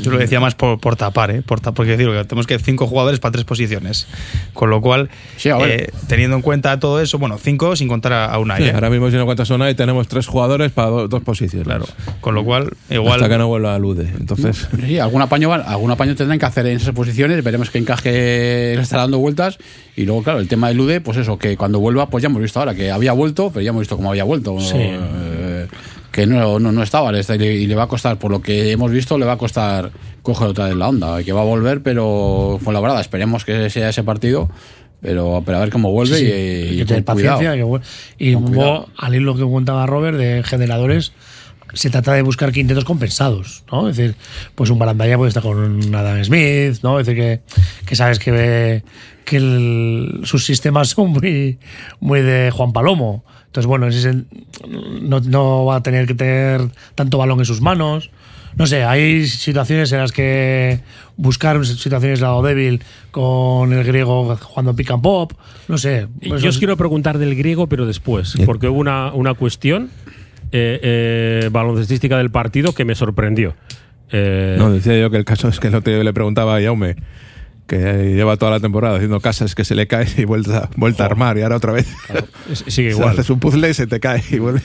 [0.00, 1.42] Yo lo decía más por, por tapar, ¿eh?
[1.42, 4.06] Por porque decir, que tenemos que cinco jugadores para tres posiciones.
[4.54, 5.10] Con lo cual,
[5.44, 5.70] ver.
[5.70, 8.62] eh, teniendo en cuenta todo eso, bueno, cinco sin contar a, a Unai.
[8.62, 8.72] sí, ¿eh?
[8.72, 11.66] ahora mismo si no cuentas a Unai tenemos tres jugadores para do- dos posiciones.
[11.66, 11.84] Claro.
[12.22, 13.16] Con lo cual, igual.
[13.16, 14.10] Hasta que no vuelva a Lude.
[14.18, 17.76] Entonces, Sí, algún apaño, van- algún apaño tendrán que hacer en esas posiciones, veremos qué
[17.76, 18.10] encaje
[18.76, 19.58] le estará dando vueltas.
[19.94, 22.40] Y luego, claro, el tema de Lude, pues eso, que cuando vuelva, pues ya hemos
[22.40, 24.58] visto ahora que había vuelto, pero ya hemos visto cómo había vuelto.
[24.58, 24.72] Sí.
[24.78, 24.98] Eh,
[26.14, 28.70] que no, no, no estaba, y le- y le va a costar, por lo que
[28.70, 29.90] hemos visto, le va a costar
[30.22, 33.44] coger otra vez la onda, y que va a volver, pero con la verdad, esperemos
[33.44, 34.48] que sea ese partido,
[35.00, 37.04] pero, pero a ver cómo vuelve Sí, y, y cuidado.
[37.04, 37.52] paciencia.
[37.54, 37.80] que
[38.18, 38.88] y Con luego, cuidado.
[38.96, 41.12] al hilo que contaba Robert de generadores,
[41.72, 43.88] se trata de buscar quintetos compensados, ¿no?
[43.88, 44.14] Es decir,
[44.54, 47.00] pues un Barandaya puede estar con Adam Smith, ¿no?
[47.00, 47.40] Es decir, que,
[47.84, 48.84] que sabes que,
[49.24, 51.58] que el- sus sistemas son muy,
[51.98, 53.24] muy de Juan Palomo.
[53.54, 54.24] Entonces, bueno, ese
[55.00, 56.60] no, no va a tener que tener
[56.96, 58.10] tanto balón en sus manos.
[58.56, 60.80] No sé, hay situaciones en las que
[61.16, 62.82] buscar situaciones de lado débil
[63.12, 65.34] con el griego jugando pick and pop.
[65.68, 66.08] No sé.
[66.28, 69.88] pues Yo os quiero preguntar del griego, pero después, porque hubo una, una cuestión
[70.50, 73.54] eh, eh, baloncestística del partido que me sorprendió.
[74.10, 76.60] Eh, No, decía yo que el caso es que el otro día le preguntaba a
[76.60, 76.96] Jaume,
[77.66, 81.06] que lleva toda la temporada haciendo casas que se le cae y vuelta, vuelta a
[81.06, 81.86] armar, y ahora otra vez.
[82.68, 83.10] sigue igual.
[83.10, 84.60] Haces un puzzle y se te cae y vuelve.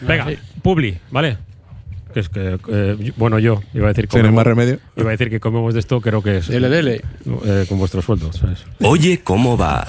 [0.00, 0.26] Venga,
[0.62, 1.38] Publi, ¿vale?
[2.14, 4.78] Que es que, eh, bueno, yo iba a decir ¿Tienes más remedio?
[4.96, 6.48] Iba a decir que comemos de esto, creo que es.
[6.48, 7.00] Dele, dele.
[7.44, 8.64] eh, con vuestros sueldos, ¿sabes?
[8.82, 9.86] Oye, ¿cómo va?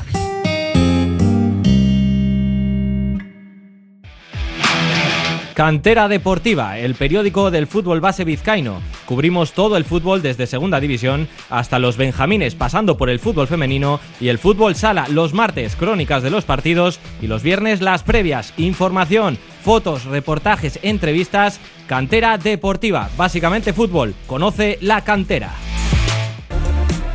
[5.53, 8.81] Cantera Deportiva, el periódico del fútbol base vizcaíno.
[9.05, 13.99] Cubrimos todo el fútbol desde Segunda División hasta los Benjamines, pasando por el fútbol femenino
[14.19, 15.07] y el fútbol sala.
[15.09, 18.53] Los martes, crónicas de los partidos y los viernes, las previas.
[18.57, 21.59] Información fotos, reportajes, entrevistas.
[21.87, 24.13] Cantera Deportiva, básicamente fútbol.
[24.27, 25.72] Conoce la cantera.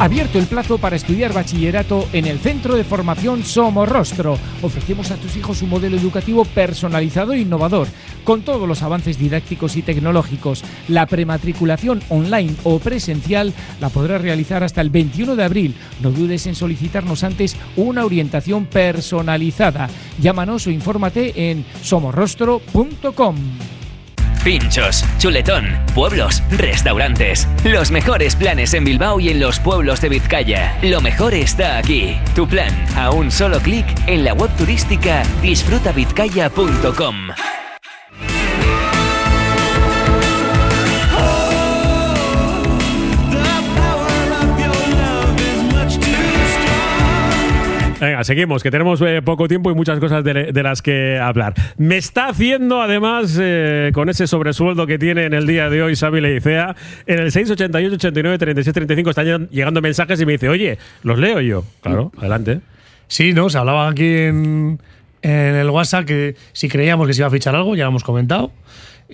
[0.00, 4.36] Abierto el plazo para estudiar bachillerato en el Centro de Formación Somorrostro.
[4.60, 7.86] Ofrecemos a tus hijos un modelo educativo personalizado e innovador,
[8.24, 10.64] con todos los avances didácticos y tecnológicos.
[10.88, 15.74] La prematriculación online o presencial la podrás realizar hasta el 21 de abril.
[16.02, 19.88] No dudes en solicitarnos antes una orientación personalizada.
[20.20, 23.36] Llámanos o infórmate en somorrostro.com.
[24.44, 25.64] Pinchos, chuletón,
[25.94, 27.48] pueblos, restaurantes.
[27.64, 30.78] Los mejores planes en Bilbao y en los pueblos de Vizcaya.
[30.82, 32.18] Lo mejor está aquí.
[32.34, 37.28] Tu plan, a un solo clic en la web turística disfrutavizcaya.com.
[48.04, 51.54] Venga, seguimos, que tenemos eh, poco tiempo y muchas cosas de, de las que hablar.
[51.78, 55.96] Me está haciendo, además, eh, con ese sobresueldo que tiene en el día de hoy
[55.96, 56.76] Xavi Leicea,
[57.06, 61.40] en el 688 89 36 35 están llegando mensajes y me dice, oye, los leo
[61.40, 61.64] yo.
[61.80, 62.60] Claro, adelante.
[63.08, 63.48] Sí, ¿no?
[63.48, 64.80] Se hablaba aquí en,
[65.22, 68.04] en el WhatsApp que si creíamos que se iba a fichar algo, ya lo hemos
[68.04, 68.52] comentado.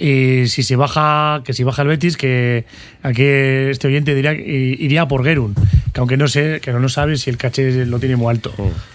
[0.02, 2.64] Y si se baja, que si baja el Betis, que
[3.02, 5.54] aquí este oyente diría que iría por Gerun,
[5.92, 8.50] que aunque no sé, que no, no sabe si el caché lo tiene muy alto.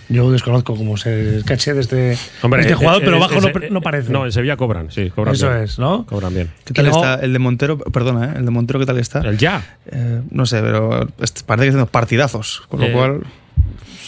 [0.10, 3.18] Yo desconozco cómo es el caché de este, Hombre, de este eh, jugador, eh, pero
[3.18, 4.12] eh, bajo no, no parece.
[4.12, 5.62] No, en Sevilla cobran, sí, cobran Eso bien.
[5.64, 6.08] es, ¿no?
[6.08, 6.50] Cobran bien.
[6.64, 7.78] ¿Qué tal luego- está el de Montero?
[7.78, 8.34] Perdona, ¿eh?
[8.38, 9.20] El de Montero, ¿qué tal está?
[9.20, 9.78] El ya.
[9.92, 12.64] Eh, no sé, pero parece que está haciendo partidazos.
[12.68, 13.22] Con lo Eh, cual,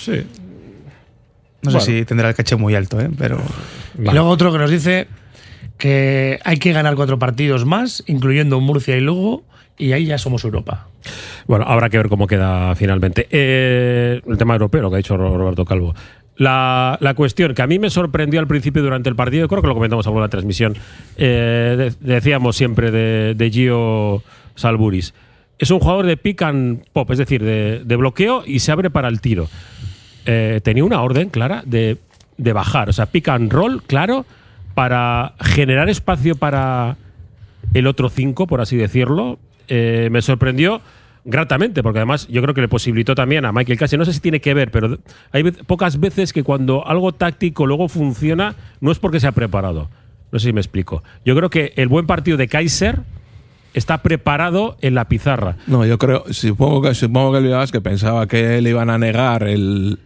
[0.04, 0.24] Sí.
[1.62, 3.10] no sé si tendrá el caché muy alto, ¿eh?
[3.18, 3.40] Pero.
[4.00, 5.08] Y luego otro que nos dice
[5.78, 9.44] que hay que ganar cuatro partidos más, incluyendo Murcia y Lugo,
[9.78, 10.88] y ahí ya somos Europa.
[11.46, 13.28] Bueno, habrá que ver cómo queda finalmente.
[13.30, 15.94] Eh, el tema europeo, lo que ha dicho Ro- Roberto Calvo.
[16.36, 19.68] La, la cuestión que a mí me sorprendió al principio durante el partido, creo que
[19.68, 20.76] lo comentamos algo en la transmisión,
[21.16, 24.24] eh, de- decíamos siempre de, Gio
[24.56, 25.14] Salburis.
[25.60, 29.08] Es un jugador de pick and pop, es decir, de, bloqueo y se abre para
[29.08, 29.48] el tiro.
[30.26, 31.98] Eh, tenía una orden clara de
[32.38, 34.26] bajar, o sea, pick and roll, claro,
[34.78, 36.98] para generar espacio para
[37.74, 39.40] el otro 5, por así decirlo.
[39.68, 40.82] Eh, me sorprendió
[41.26, 44.20] gratamente, porque además yo creo que le posibilitó también a Michael Cassidy, no sé si
[44.20, 45.00] tiene que ver, pero
[45.32, 49.90] hay pocas veces que cuando algo táctico luego funciona, no es porque se ha preparado.
[50.32, 51.02] No sé si me explico.
[51.26, 53.00] Yo creo que el buen partido de Kaiser
[53.74, 55.58] está preparado en la pizarra.
[55.66, 59.00] No, yo creo, supongo que, supongo que el Bilbao que pensaba que le iban a
[59.00, 59.98] negar el,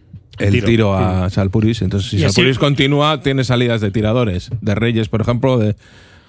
[0.46, 1.34] el tiro, tiro, a sí.
[1.36, 1.82] Salpuris.
[1.82, 5.76] Entonces, si Y así- Salpuris continúa, tiene salidas de tiradores, de Reyes, por ejemplo, de,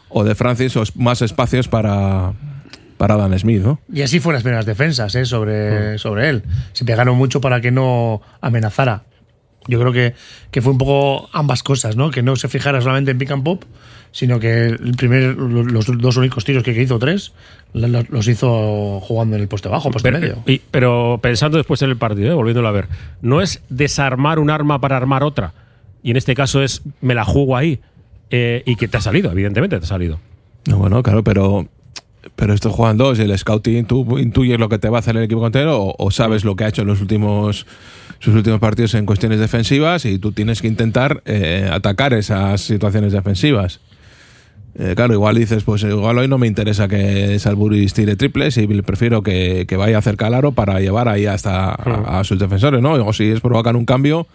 [0.10, 2.34] o de Francis, o más espacios para,
[2.98, 3.80] para Dan Smith, ¿no?
[3.92, 5.22] Y así fueron las primeras defensas ¿eh?
[5.22, 5.26] Mm.
[5.26, 6.44] sobre, sobre él.
[6.74, 9.04] Se pegaron mucho para que no amenazara.
[9.68, 10.14] Yo creo que,
[10.52, 12.12] que fue un poco ambas cosas, ¿no?
[12.12, 13.64] Que no se fijara solamente en pick and pop,
[14.14, 17.34] sino que el primer, los dos únicos tiros que hizo, tres,
[17.74, 20.38] lo- lo- los hizo jugando en el poste bajo, poste Pero, medio.
[20.48, 22.36] y- pero pensando después en el partido, ¿eh?
[22.36, 22.88] volviéndolo a ver,
[23.22, 25.54] no es desarmar un arma para armar otra.
[26.04, 27.80] Y en este caso es me la juego ahí.
[28.36, 30.20] Eh, y que te ha salido, evidentemente te ha salido.
[30.68, 31.68] No, bueno, claro, pero,
[32.36, 35.16] pero estos juegan dos y el scouting, tú intuyes lo que te va a hacer
[35.18, 37.68] el equipo contrario o, o sabes lo que ha hecho en los últimos
[38.20, 43.12] sus últimos partidos en cuestiones defensivas y tú tienes que intentar eh, atacar esas situaciones
[43.12, 43.82] defensivas.
[44.76, 48.68] Eh, claro, igual dices, pues igual hoy no me interesa que Salburis tire triples y
[48.82, 52.82] prefiero que, que vaya a hacer calaro para llevar ahí hasta a, a sus defensores,
[52.82, 52.94] ¿no?
[52.94, 54.26] O si es provocar un cambio,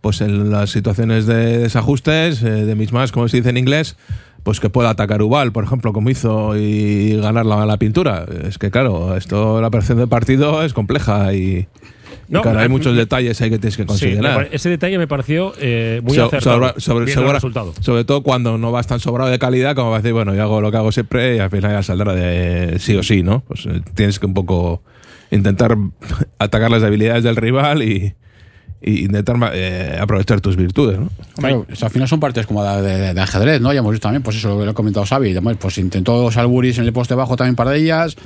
[0.00, 3.96] pues en las situaciones de desajustes, eh, de mismas, como se dice en inglés,
[4.44, 8.26] pues que pueda atacar Ubal, por ejemplo, como hizo y ganar la, la pintura.
[8.44, 11.66] Es que claro, esto la percepción del partido es compleja y,
[12.32, 14.34] No, claro, hay muchos detalles ahí que tienes que Sí, considerar.
[14.36, 16.56] pare- ese detalle me pareció eh, muy So- acertado.
[16.56, 17.74] sobra- sobre, resultado.
[17.80, 20.42] sobre todo cuando no vas tan sobrado de calidad como va a decir, bueno, yo
[20.42, 23.44] hago lo que hago siempre y al final ya saldrá de sí o sí, ¿no?
[23.46, 24.82] Pues eh, tienes que un poco
[25.30, 25.76] intentar
[26.38, 28.14] atacar las debilidades del rival y,
[28.80, 31.10] y intentar eh, aprovechar tus virtudes, ¿no?
[31.36, 33.72] Claro, o sea, al final son partidos como de, de- de ajedrez, ¿no?
[33.72, 35.34] Ya hemos visto también, pues eso lo que ha comentado Xavi.
[35.60, 38.16] Pues intentó Salburis en el poste bajo también para ellas.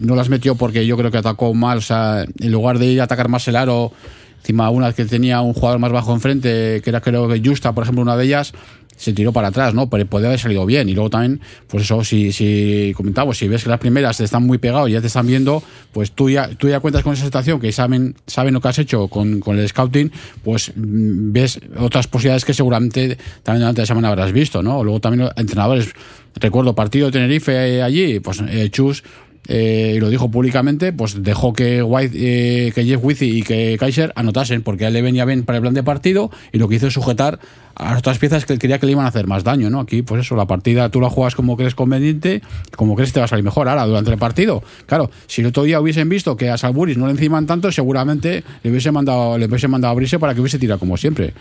[0.00, 1.78] No las metió porque yo creo que atacó mal.
[1.78, 3.92] O sea, en lugar de ir a atacar más el aro,
[4.38, 7.84] encima una que tenía un jugador más bajo enfrente, que era creo que Justa, por
[7.84, 8.52] ejemplo, una de ellas,
[9.00, 9.88] se tiró para atrás, ¿no?
[9.88, 10.90] Pero podía haber salido bien.
[10.90, 14.46] Y luego también, pues eso, si, si comentamos, si ves que las primeras te están
[14.46, 17.24] muy pegados y ya te están viendo, pues tú ya, tú ya cuentas con esa
[17.24, 20.12] situación, que saben, saben lo que has hecho con, con el scouting,
[20.44, 24.84] pues mm, ves otras posibilidades que seguramente también durante la semana habrás visto, ¿no?
[24.84, 25.94] Luego también entrenadores,
[26.34, 29.02] recuerdo partido de Tenerife eh, allí, pues eh, Chus
[29.48, 33.76] eh, y lo dijo públicamente, pues dejó que, White, eh, que Jeff Wizzy y que
[33.78, 36.68] Kaiser anotasen, porque a él le venía bien para el plan de partido y lo
[36.68, 37.40] que hizo es sujetar
[37.74, 39.80] a otras piezas que él quería que le iban a hacer más daño, ¿no?
[39.80, 42.42] Aquí, pues eso, la partida tú la juegas como crees conveniente,
[42.76, 44.62] como crees que te va a salir mejor ahora durante el partido.
[44.86, 48.44] Claro, si el otro día hubiesen visto que a Salburis no le enciman tanto, seguramente
[48.62, 51.32] le hubiese mandado, le hubiese mandado a abrirse para que hubiese tirado como siempre.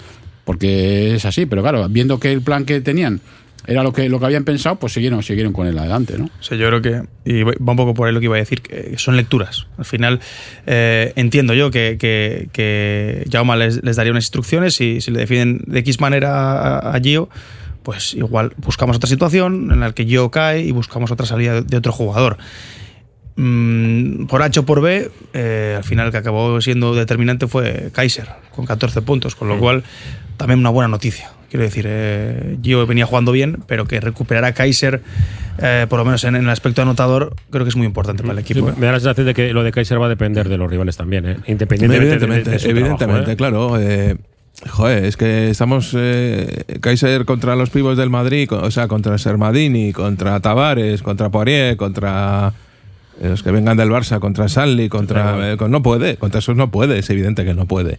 [0.46, 3.22] Porque es así, pero claro, viendo que el plan que tenían
[3.70, 6.30] era lo que, lo que habían pensado, pues siguieron, siguieron con él adelante, ¿no?
[6.40, 8.62] Sea, yo creo que, y va un poco por ahí lo que iba a decir,
[8.64, 9.68] que son lecturas.
[9.78, 10.20] Al final,
[10.66, 15.20] eh, entiendo yo que, que, que Jaume les, les daría unas instrucciones y si le
[15.20, 17.30] definen de X manera a, a Gio,
[17.84, 21.78] pues igual buscamos otra situación en la que Gio cae y buscamos otra salida de,
[21.78, 22.38] otro jugador.
[23.36, 27.92] Mm, por H o por B, eh, al final el que acabó siendo determinante fue
[27.94, 29.84] Kaiser, con 14 puntos, con lo cual
[30.38, 31.30] también una buena noticia.
[31.50, 35.02] Quiero decir, eh, Gio venía jugando bien, pero que recuperar a Kaiser,
[35.62, 38.38] eh, por lo menos en, en el aspecto anotador, creo que es muy importante para
[38.40, 38.70] el Sí, equipo.
[38.70, 38.74] ¿eh?
[38.78, 40.96] me da la sensación de que lo de Kaiser va a depender de los rivales
[40.96, 41.38] también, ¿eh?
[41.48, 43.78] independientemente de- Evidentemente, de, su evidentemente, trabajo, ¿eh?
[43.78, 43.80] claro.
[43.80, 44.18] eh,
[44.70, 49.92] joder, es que estamos eh, Kaiser contra los pibos del Madrid, o sea, contra Sermadini,
[49.92, 52.54] contra Tavares, contra Poirier, contra
[53.24, 55.54] los que vengan del Barça, contra Sanli, contra.
[55.54, 57.98] eh, con- no puede, contra esos no puede, es evidente que no puede.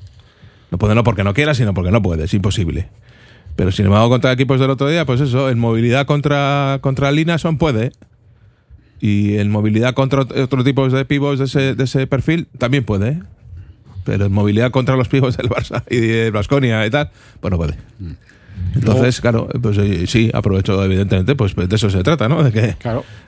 [0.70, 2.88] No puede no porque no quiera, sino porque no puede, es imposible.
[3.60, 7.58] Pero sin embargo, contra equipos del otro día, pues eso, en movilidad contra, contra Linason
[7.58, 7.92] puede.
[9.02, 12.84] Y en movilidad contra ot- otro tipo de pibos de ese, de ese perfil también
[12.84, 13.20] puede.
[14.04, 17.58] Pero en movilidad contra los pibos del Barça y de Basconia y tal, pues no
[17.58, 17.74] puede.
[18.74, 22.42] Entonces, claro, pues eh, sí, aprovecho, evidentemente, pues de eso se trata, ¿no?
[22.42, 22.76] De que,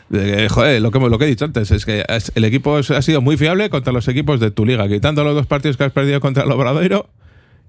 [0.09, 2.05] de que, joder, lo que, lo que he dicho antes, es que
[2.35, 5.47] el equipo ha sido muy fiable contra los equipos de tu liga, quitando los dos
[5.47, 7.11] partidos que has perdido contra el Obradoiro.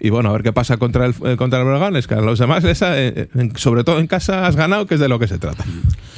[0.04, 2.38] Y bueno, a ver qué pasa contra el, eh, contra el Breogán, que a los
[2.38, 5.26] demás, esa, eh, en- sobre todo en casa, has ganado, que es de lo que
[5.26, 5.64] se trata.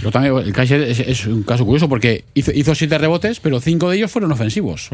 [0.03, 3.61] Yo también, el Kaiser es, es un caso curioso porque hizo, hizo siete rebotes, pero
[3.61, 4.91] cinco de ellos fueron ofensivos.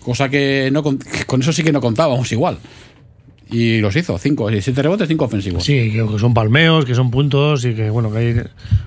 [0.00, 0.98] Cosa que, no con,
[1.40, 2.56] eso sí que no contábamos igual.
[3.50, 5.62] Y los hizo, cinco, siete rebotes, cinco ofensivos.
[5.62, 8.36] Sí, que son palmeos, que son puntos y que, bueno, que ahí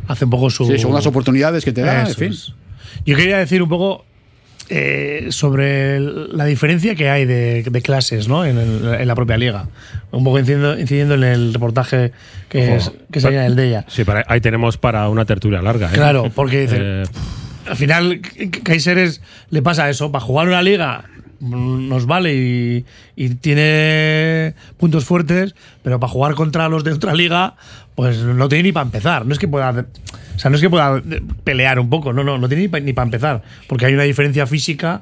[0.07, 0.65] hace un poco su.
[0.65, 2.33] Sí, son las oportunidades que te da, en fin.
[3.05, 4.05] Yo quería decir un poco
[4.69, 8.45] eh, sobre la diferencia que hay de, de clases ¿no?
[8.45, 9.67] en, el- en la propia liga.
[10.11, 12.11] Un poco incidiendo, incidiendo en el reportaje
[12.49, 13.85] que, es, que sería el de ella.
[13.87, 15.87] Sí, para- ahí tenemos para una tertulia larga.
[15.89, 15.93] ¿eh?
[15.95, 17.03] Claro, porque dice, Eh,
[17.69, 21.05] al final K- Kaiseres le pasa eso, para jugar una liga
[21.39, 22.85] nos vale y,
[23.15, 27.55] y tiene puntos fuertes, pero para jugar contra los de otra liga,
[27.95, 29.25] pues no tiene ni para empezar.
[29.25, 29.71] No es que pueda,
[30.35, 32.67] o sea, no es que pueda eh, pelear un poco, no, no, no tiene ni,
[32.69, 35.01] pa- ni para empezar, porque hay una diferencia física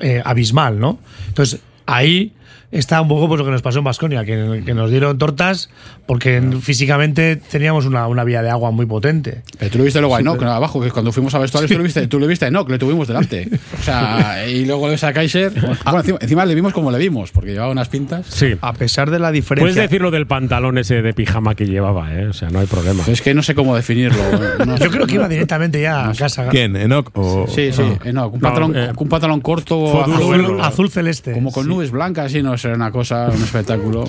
[0.00, 0.98] eh, abismal, ¿no?
[1.28, 2.32] Entonces ahí
[2.78, 5.70] está un poco pues, lo que nos pasó en Basconia, que, que nos dieron tortas
[6.06, 9.42] porque físicamente teníamos una, una vía de agua muy potente.
[9.58, 11.70] Pero tú lo viste luego a Sí, Enoch, pero- abajo, que cuando fuimos a vestuarios
[11.70, 13.48] tú lo viste, tú lo viste a Enoch, le tuvimos delante.
[13.78, 15.52] O sea, y luego le ves a Kaiser.
[15.84, 18.26] Bueno, encima, encima le vimos como le vimos, porque llevaba unas pintas.
[18.28, 18.54] Sí.
[18.60, 19.82] A pesar de la Puedes diferencia.
[19.82, 22.26] decir lo del pantalón ese de pijama que llevaba, ¿eh?
[22.26, 23.04] O sea, no hay problema.
[23.06, 24.22] Es que no sé cómo definirlo.
[24.64, 24.84] No sé.
[24.84, 26.48] Yo creo que iba directamente ya a casa.
[26.48, 26.74] ¿Quién?
[26.76, 27.10] ¿Enoch?
[27.14, 27.98] O, Sí, sí, no.
[28.04, 30.62] Enoch, un, No, pantalón, eh, un pantalón corto, azul, verlo.
[30.64, 31.32] Azul celeste.
[31.32, 31.68] como con Sí.
[31.68, 34.04] nubes blancas, y no sé, una cosa, un espectáculo.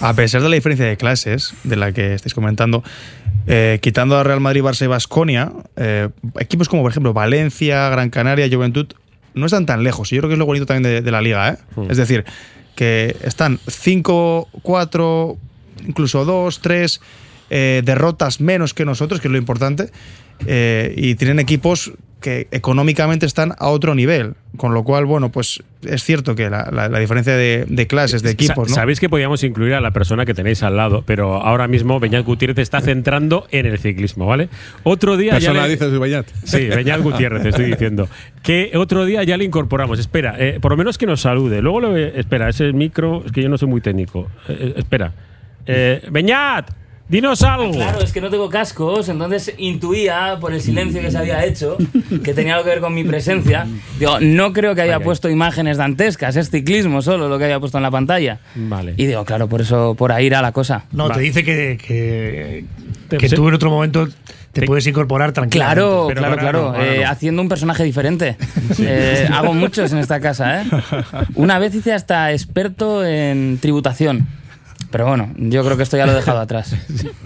[0.00, 2.82] A pesar de la diferencia de clases de la que estáis comentando,
[3.46, 5.52] eh, quitando a Real Madrid, Barça y Basconia,
[6.38, 8.86] equipos como por ejemplo Valencia, Gran Canaria, Juventud,
[9.34, 10.12] no están tan lejos.
[10.12, 11.50] Y yo creo que es lo bonito también de, de la liga.
[11.50, 11.58] ¿eh?
[11.76, 11.90] Hmm.
[11.90, 12.24] Es decir,
[12.74, 15.36] que están 5, 4,
[15.86, 17.00] incluso 2, 3
[17.48, 19.90] derrotas menos que nosotros, que es lo importante,
[20.44, 21.92] eh, y tienen equipos
[22.26, 24.34] que económicamente están a otro nivel.
[24.56, 28.24] Con lo cual, bueno, pues es cierto que la, la- la diferencia de, de clases,
[28.24, 28.72] de equipos.
[28.72, 32.24] Sabéis que podíamos incluir a la persona que tenéis al lado, pero ahora mismo Beñat
[32.24, 34.48] Gutiérrez está centrando en el ciclismo, ¿vale?
[34.82, 36.26] Otro día ya Persona le- dices, Beñat.
[36.42, 38.08] Sí, Beñat Gutiérrez, te estoy diciendo.
[38.42, 40.00] Que otro día ya le incorporamos.
[40.00, 41.62] Espera, eh, por lo menos que nos salude.
[41.62, 44.28] Luego le espera, ese micro, es que yo no soy muy técnico.
[44.48, 45.12] Eh, eh, espera.
[45.66, 46.70] Eh, Beñat,
[47.08, 47.70] Dinos algo.
[47.70, 51.76] Claro, es que no tengo cascos, entonces intuía por el silencio que se había hecho
[52.24, 53.64] que tenía algo que ver con mi presencia.
[54.00, 57.78] Digo, no creo que haya puesto imágenes dantescas, es ciclismo solo lo que había puesto
[57.78, 58.40] en la pantalla.
[58.56, 58.94] Vale.
[58.96, 60.84] Y digo, claro, por eso, por ahí irá la cosa.
[60.90, 61.14] No, Va.
[61.14, 62.64] te dice que, que,
[63.08, 64.08] Te- que tú en otro momento
[64.52, 65.76] te, Te- puedes incorporar tranquilamente.
[65.80, 66.72] Claro, Pero claro, ahora claro.
[66.72, 67.08] no, eh, no.
[67.10, 68.36] haciendo un personaje diferente.
[68.80, 70.64] Eh, hago muchos en esta casa, ¿eh?
[71.36, 74.26] Una vez hice hasta experto en tributación.
[74.96, 76.74] Pero bueno, yo creo que esto ya lo he dejado atrás.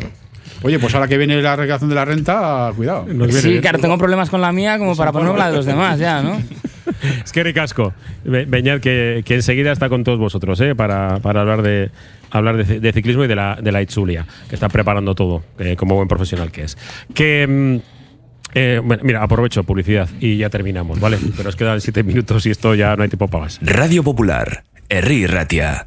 [0.62, 3.06] Oye, pues ahora que viene la reclamación de la renta, cuidado.
[3.30, 6.20] Sí, claro, tengo problemas con la mía como para ponerme la de los demás, ya,
[6.22, 6.40] ¿no?
[7.24, 7.94] Es que ricasco.
[8.24, 10.74] Be- Beñat, que, que enseguida está con todos vosotros, ¿eh?
[10.74, 11.90] Para, para hablar de
[12.32, 15.42] hablar de, ci- de ciclismo y de la, de la Itzulia, que está preparando todo,
[15.60, 16.76] eh, como buen profesional que es.
[17.14, 17.46] Que.
[17.46, 17.76] mm,
[18.54, 21.18] eh, bueno, mira, aprovecho publicidad y ya terminamos, ¿vale?
[21.36, 23.60] Pero nos quedan siete minutos y esto ya no hay tiempo para más.
[23.62, 25.86] Radio Popular, Herri Ratia.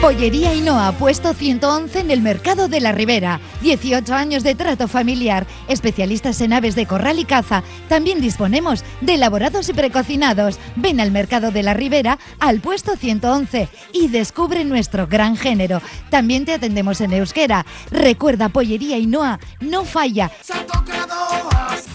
[0.00, 3.40] Pollería Ainhoa, puesto 111 en el Mercado de la Ribera.
[3.62, 5.44] 18 años de trato familiar.
[5.66, 7.64] Especialistas en aves de corral y caza.
[7.88, 10.60] También disponemos de elaborados y precocinados.
[10.76, 15.82] Ven al Mercado de la Ribera, al puesto 111 y descubre nuestro gran género.
[16.10, 17.66] También te atendemos en euskera.
[17.90, 20.30] Recuerda, Pollería Ainhoa, no falla.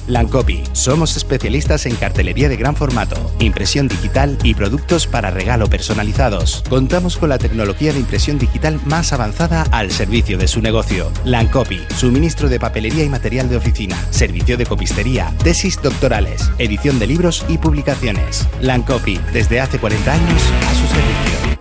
[0.08, 6.62] Lancopi, somos especialistas en cartelería de gran formato, impresión digital y productos para regalo personalizados.
[6.70, 11.12] Contamos con la tecnología de impresión digital más avanzada al servicio de su negocio.
[11.26, 17.08] Lancopi, suministro de papelería y material de oficina, servicio de copistería, tesis doctorales, edición de
[17.08, 18.48] libros y publicaciones.
[18.62, 21.53] Lancopi, desde hace 40 años a su servicio.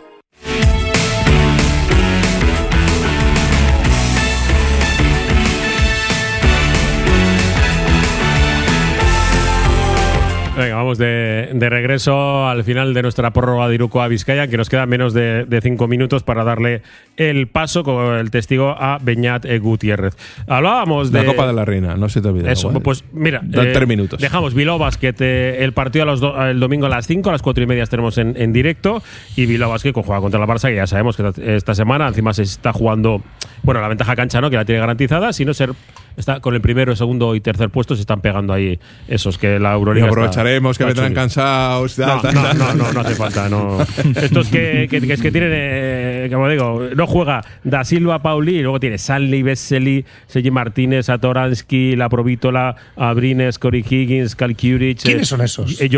[10.63, 14.57] Venga, vamos de, de regreso al final de nuestra prórroga de Iruko a Vizcaya, que
[14.57, 16.83] nos quedan menos de, de cinco minutos para darle
[17.17, 20.17] el paso con el testigo a Beñat eh, Gutiérrez.
[20.47, 21.21] Hablábamos de.
[21.25, 22.53] La Copa de la Reina, no se te olvide.
[22.53, 23.41] Eso, pues mira.
[23.43, 24.21] Dan tres minutos.
[24.21, 27.33] Dejamos Bilbao Basket, eh, el partido a los do- el domingo a las 5, a
[27.33, 29.03] las 4 y media estaremos en, en directo.
[29.37, 32.33] Y Bilbao Basket con juega contra la Barça, que ya sabemos que esta semana encima
[32.35, 33.21] se está jugando.
[33.63, 35.71] Bueno, la ventaja cancha no, que la tiene garantizada, sino ser.
[36.17, 39.71] Está con el primero, segundo y tercer puesto, se están pegando ahí esos que la
[39.71, 40.07] Y Euroliga.
[40.07, 41.99] está- aprovecharemos que está vendrán cansados.
[41.99, 43.49] No, no, no, no, no hace falta.
[43.49, 43.79] No.
[44.21, 48.57] Estos que, que, que es que tienen, eh, como digo, no juega Da Silva Pauli
[48.59, 55.03] y luego tiene Sanli, Vesely, Sergi Martínez, Atoransky, La Provítola, Abrines, Cory Higgins, Cal Kuric,
[55.03, 55.81] ¿Quiénes eh, son esos?
[55.81, 55.89] eh,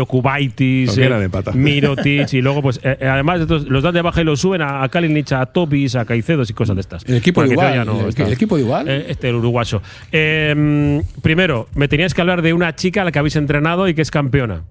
[1.05, 1.29] eran eh.
[1.55, 4.61] Mirotic y luego, pues, eh, eh, además, estos los dan de baja y los suben
[4.61, 7.03] a, a Kalinic, a Topis, a Caicedos y cosas de estas.
[7.05, 8.87] El equipo igual, no el- el equipo igual.
[8.87, 9.81] Eh, este, el uruguayo.
[10.11, 13.93] Eh, primero, me tenías que hablar de una chica a la que habéis entrenado y
[13.93, 14.61] que es campeona.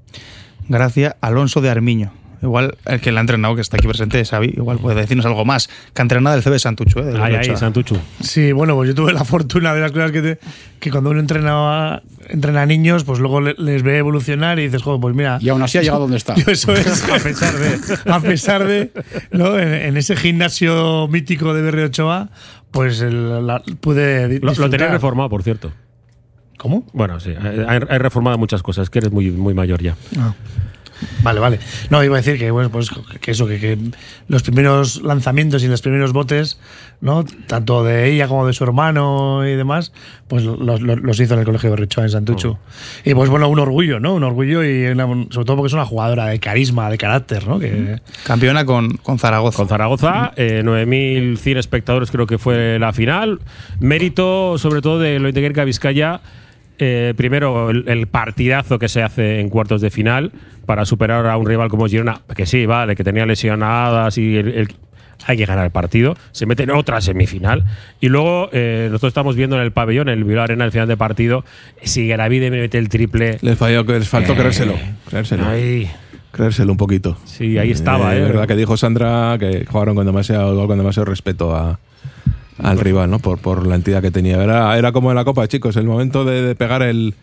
[0.68, 2.12] Gracias Alonso de Armiño.
[2.42, 5.46] Igual el que la ha entrenado, que está aquí presente, Xavi, igual puede decirnos algo
[5.46, 5.68] más.
[5.94, 7.14] Que ha entrenado el CB Santucho, ¿eh?
[7.18, 7.56] ahí, Ochoa.
[7.56, 7.96] Santuchu.
[8.20, 10.38] Sí, bueno, pues yo tuve la fortuna de las cosas que, te-
[10.78, 14.82] que cuando uno entrena, entrena a niños, pues luego le- les ve evolucionar y dices,
[14.82, 15.38] joder, pues mira.
[15.40, 16.34] Y aún así ha llegado donde está.
[16.46, 17.08] Eso es.
[17.08, 17.78] A pesar de.
[18.12, 18.90] a pesar de.
[19.30, 19.58] ¿no?
[19.58, 22.28] en, en ese gimnasio mítico de Berrio Ochoa,
[22.74, 24.40] pues el- la- pude.
[24.40, 25.72] Lo, lo reformado, por cierto.
[26.58, 26.84] ¿Cómo?
[26.92, 27.34] Bueno, sí,
[27.88, 29.96] hay reformado muchas cosas, que eres muy, muy mayor ya.
[30.18, 30.34] Ah.
[31.22, 31.58] Vale, vale.
[31.90, 32.90] No, iba a decir que, bueno, pues
[33.20, 33.78] que eso, que, que
[34.28, 36.58] los primeros lanzamientos y los primeros botes,
[37.00, 37.24] ¿no?
[37.46, 39.92] Tanto de ella como de su hermano y demás,
[40.28, 42.56] pues los, los- los hizo en el Colegio de en Santuchu.
[43.04, 44.14] Y pues bueno, un orgullo, ¿no?
[44.14, 47.58] Un orgullo y una- sobre todo porque es una jugadora de carisma, de carácter, ¿no?
[47.58, 49.56] Que, Campeona con, con Zaragoza.
[49.56, 53.40] Con Zaragoza, eh, 9.100 espectadores creo que fue la final.
[53.80, 56.20] Mérito sobre todo de lo Integrca Vizcaya.
[56.78, 60.32] Eh, primero, el, el partidazo que se hace en cuartos de final
[60.66, 64.48] para superar a un rival como Girona, que sí, vale, que tenía lesionadas y el-
[64.48, 64.74] el-
[65.26, 66.16] hay que ganar el partido.
[66.32, 67.64] Se mete en otra semifinal.
[68.00, 70.88] Y luego, eh, nosotros estamos viendo en el pabellón, en el Bilbao Arena, el final
[70.88, 71.44] de partido,
[71.82, 73.38] si Garavide me mete el triple.
[73.40, 74.74] Les, falló, les faltó Eh, creérselo.
[75.08, 75.46] Creérselo.
[75.46, 75.88] Ahí.
[76.32, 77.16] Creérselo un poquito.
[77.24, 78.24] Sí, ahí estaba, Es eh.
[78.24, 81.78] verdad que dijo Sandra que jugaron con demasiado, con demasiado respeto a,
[82.58, 83.18] al rival, ¿no?
[83.18, 84.42] Por, por la entidad que tenía.
[84.42, 87.14] Era, era como en la Copa, chicos, el momento de, de pegar el.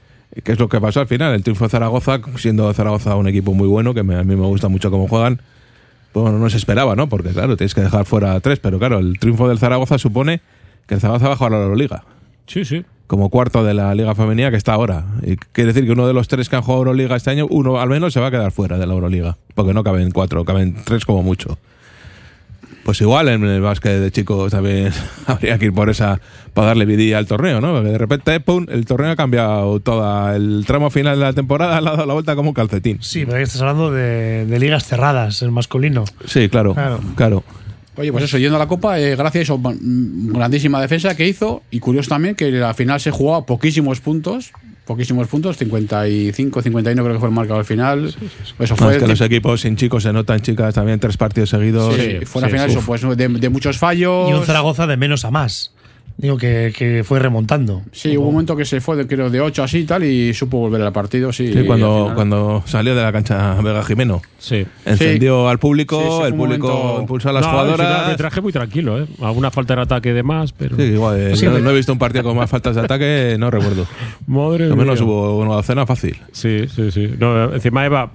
[0.43, 1.33] que es lo que pasó al final?
[1.33, 4.45] El triunfo de Zaragoza, siendo Zaragoza un equipo muy bueno, que me- a mí me
[4.47, 5.41] gusta mucho cómo juegan.
[6.11, 7.07] Pues bueno, no se esperaba, ¿no?
[7.07, 10.41] Porque claro, tienes que dejar fuera a tres, pero claro, el triunfo del Zaragoza supone
[10.85, 12.03] que el Zaragoza va a jugar a la Euroliga.
[12.47, 12.83] Sí, sí.
[13.07, 15.05] Como cuarto de la Liga Femenina que está ahora.
[15.21, 17.79] Y quiere decir que uno de los tres que han jugado Euroliga este año, uno
[17.79, 19.37] al menos se va a quedar fuera de la Euroliga.
[19.55, 21.57] Porque no caben cuatro, caben tres como mucho.
[22.83, 24.91] Pues igual en el básquet de chicos también
[25.27, 26.19] habría que ir por esa
[26.53, 27.73] para darle vidilla al torneo, ¿no?
[27.73, 30.35] Porque de repente, pum, el torneo ha cambiado toda.
[30.35, 32.97] El tramo final de la temporada le ha dado la vuelta como un calcetín.
[33.01, 36.05] Sí, pero ahí estás hablando de, de ligas cerradas, el masculino.
[36.25, 36.73] Sí, claro.
[36.73, 36.99] Claro.
[37.15, 37.43] Claro.
[37.97, 41.27] Oye, pues eso, yendo a la Copa, eh, gracias a eso, mm, grandísima defensa que
[41.27, 41.61] hizo.
[41.71, 44.51] Y curioso también que al final se jugó a poquísimos puntos.
[44.91, 48.07] Poquísimos puntos, 55, 51 creo que fue el marcador al final.
[48.59, 51.15] Eso No, fue es que el los equipos sin chicos se notan, chicas, también tres
[51.15, 51.95] partidos seguidos.
[51.95, 52.75] Sí, fue al Sí, final uf.
[52.77, 54.29] eso, pues de, de muchos fallos.
[54.29, 55.71] Y un Zaragoza de menos a más.
[56.21, 57.81] Digo que, que fue remontando.
[57.91, 60.33] Sí, hubo un momento que se fue de, creo, de 8 así y tal y
[60.35, 61.33] supo volver al partido.
[61.33, 64.21] Sí, cuando, final- cuando salió de la cancha Vega Jimeno.
[64.37, 64.63] Sí.
[64.85, 68.03] Encendió al público, Sí, sí, fue el público momento- impulsó a las No, jugadoras.
[68.05, 69.07] arbitraje muy tranquilo, ¿eh?
[69.21, 70.75] Alguna falta de ataque de más, pero.
[70.75, 73.49] Sí, igual, eh, Sí, no, he visto un partido con más faltas de ataque, no
[73.49, 73.87] recuerdo.
[74.27, 75.09] Madre Al menos mía.
[75.09, 76.17] hubo una docena fácil.
[76.31, 77.09] Sí, sí, sí.
[77.19, 78.11] No, encima, Eva,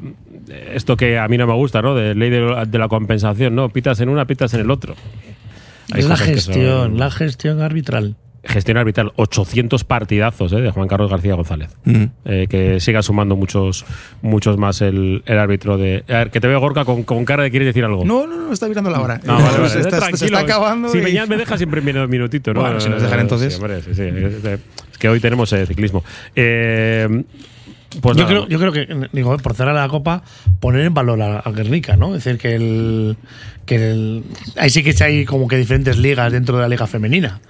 [0.73, 1.95] esto que a mí no me gusta, ¿no?
[1.97, 3.69] De ley de, de la compensación, ¿no?
[3.69, 4.95] Pitas en una, pitas en el otro.
[5.93, 8.17] Hay Es la gestión, son- la gestión arbitral.
[8.49, 10.61] Gestión arbitral, 800 partidazos ¿eh?
[10.61, 11.77] de Juan Carlos García González.
[11.85, 12.05] Mm.
[12.27, 13.85] Eh, que siga sumando muchos
[14.23, 16.05] muchos más el, el árbitro de.
[16.09, 18.05] A ver, que te veo, Gorka, con, con cara de quieres decir algo.
[18.05, 19.21] No, no, no, está mirando la hora.
[19.27, 19.69] Ah, vale, vale.
[19.71, 20.27] Se está, se Tranquilo.
[20.27, 20.89] está acabando.
[20.91, 22.61] Si y- me, me dejas siempre un minutito, ¿no?
[22.61, 23.53] Bueno, si nos dejan entonces.
[23.55, 24.03] sí, hombre, sí, sí.
[24.03, 26.05] Es es que hoy tenemos eh, ciclismo.
[26.37, 27.25] Eh,
[28.01, 30.23] pues yo, creo, yo creo que, digo, por cerrar la copa,
[30.61, 32.15] poner en valor a, a Guernica, ¿no?
[32.15, 33.17] Es decir, que el.
[33.65, 34.23] Que el
[34.57, 37.41] ahí sí que hay como que diferentes ligas dentro de la liga femenina.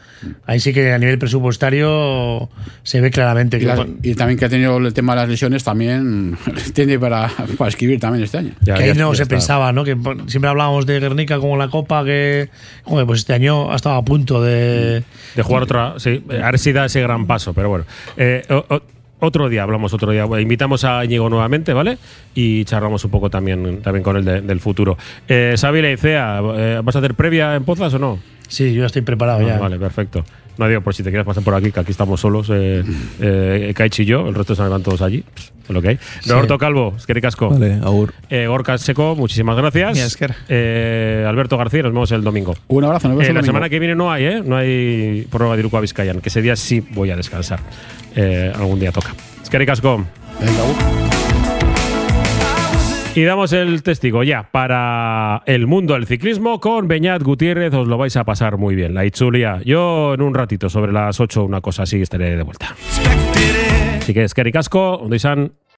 [0.47, 2.49] Ahí sí que a nivel presupuestario
[2.83, 3.87] se ve claramente Y, que.
[4.11, 6.39] y también que ha tenido el tema de las lesiones, también
[6.75, 8.53] tiene para, para escribir también este año.
[8.65, 9.85] que ahí no se pensaba, ¿no?
[9.85, 9.95] Que
[10.27, 12.49] siempre hablábamos de Guernica como la Copa, que
[12.85, 15.03] hombre, pues este año ha estado a punto de,
[15.35, 15.95] de jugar otra.
[15.99, 17.85] Sí, a ver si da ese gran paso, pero bueno.
[18.17, 18.83] Eh, o- o-
[19.21, 20.25] otro día, hablamos otro día.
[20.41, 21.99] Invitamos a Íñigo nuevamente, ¿vale?
[22.35, 24.97] Y charlamos un poco también, también con él de- del futuro.
[25.29, 28.19] Eh, Xavi Leicea, eh, ¿vas a hacer previa en Pozas o no?
[28.49, 29.59] Sí, yo estoy preparado Ah, ya.
[29.59, 30.25] Vale, perfecto.
[30.59, 32.83] No digo por si te quieres pasar por aquí, que aquí estamos solos, eh,
[33.21, 35.23] eh, Kaichi y yo, el resto se van todos allí.
[35.37, 35.99] Es lo que hay.
[36.21, 36.31] Sí.
[36.31, 37.51] Roberto Calvo, es que ricasco.
[37.51, 38.15] Vale, agur.
[38.31, 39.95] Eh, Gorka Seco, muchísimas gracias.
[39.95, 40.35] Mira, Esker.
[40.49, 42.55] Eh, Alberto García, nos vemos el domingo.
[42.69, 43.53] Un abrazo, nos vemos Eh, el la domingo.
[43.53, 44.43] semana que viene no hay, ¿eh?
[44.45, 47.59] No hay prórroga de Iruko a Vizcayan, que ese día sí voy a descansar.
[48.15, 49.15] Eh, algún día toca.
[49.43, 50.05] Es que ricasco.
[53.17, 57.73] Y damos el testigo ya para el mundo del ciclismo con Beñat Gutiérrez.
[57.73, 58.93] Os lo vais a pasar muy bien.
[58.93, 59.63] La Itzulia.
[59.65, 62.77] Yo en un ratito, sobre las 8, una cosa así, estaré de vuelta.
[63.97, 65.53] Así que es que ricasco, Ondoizan.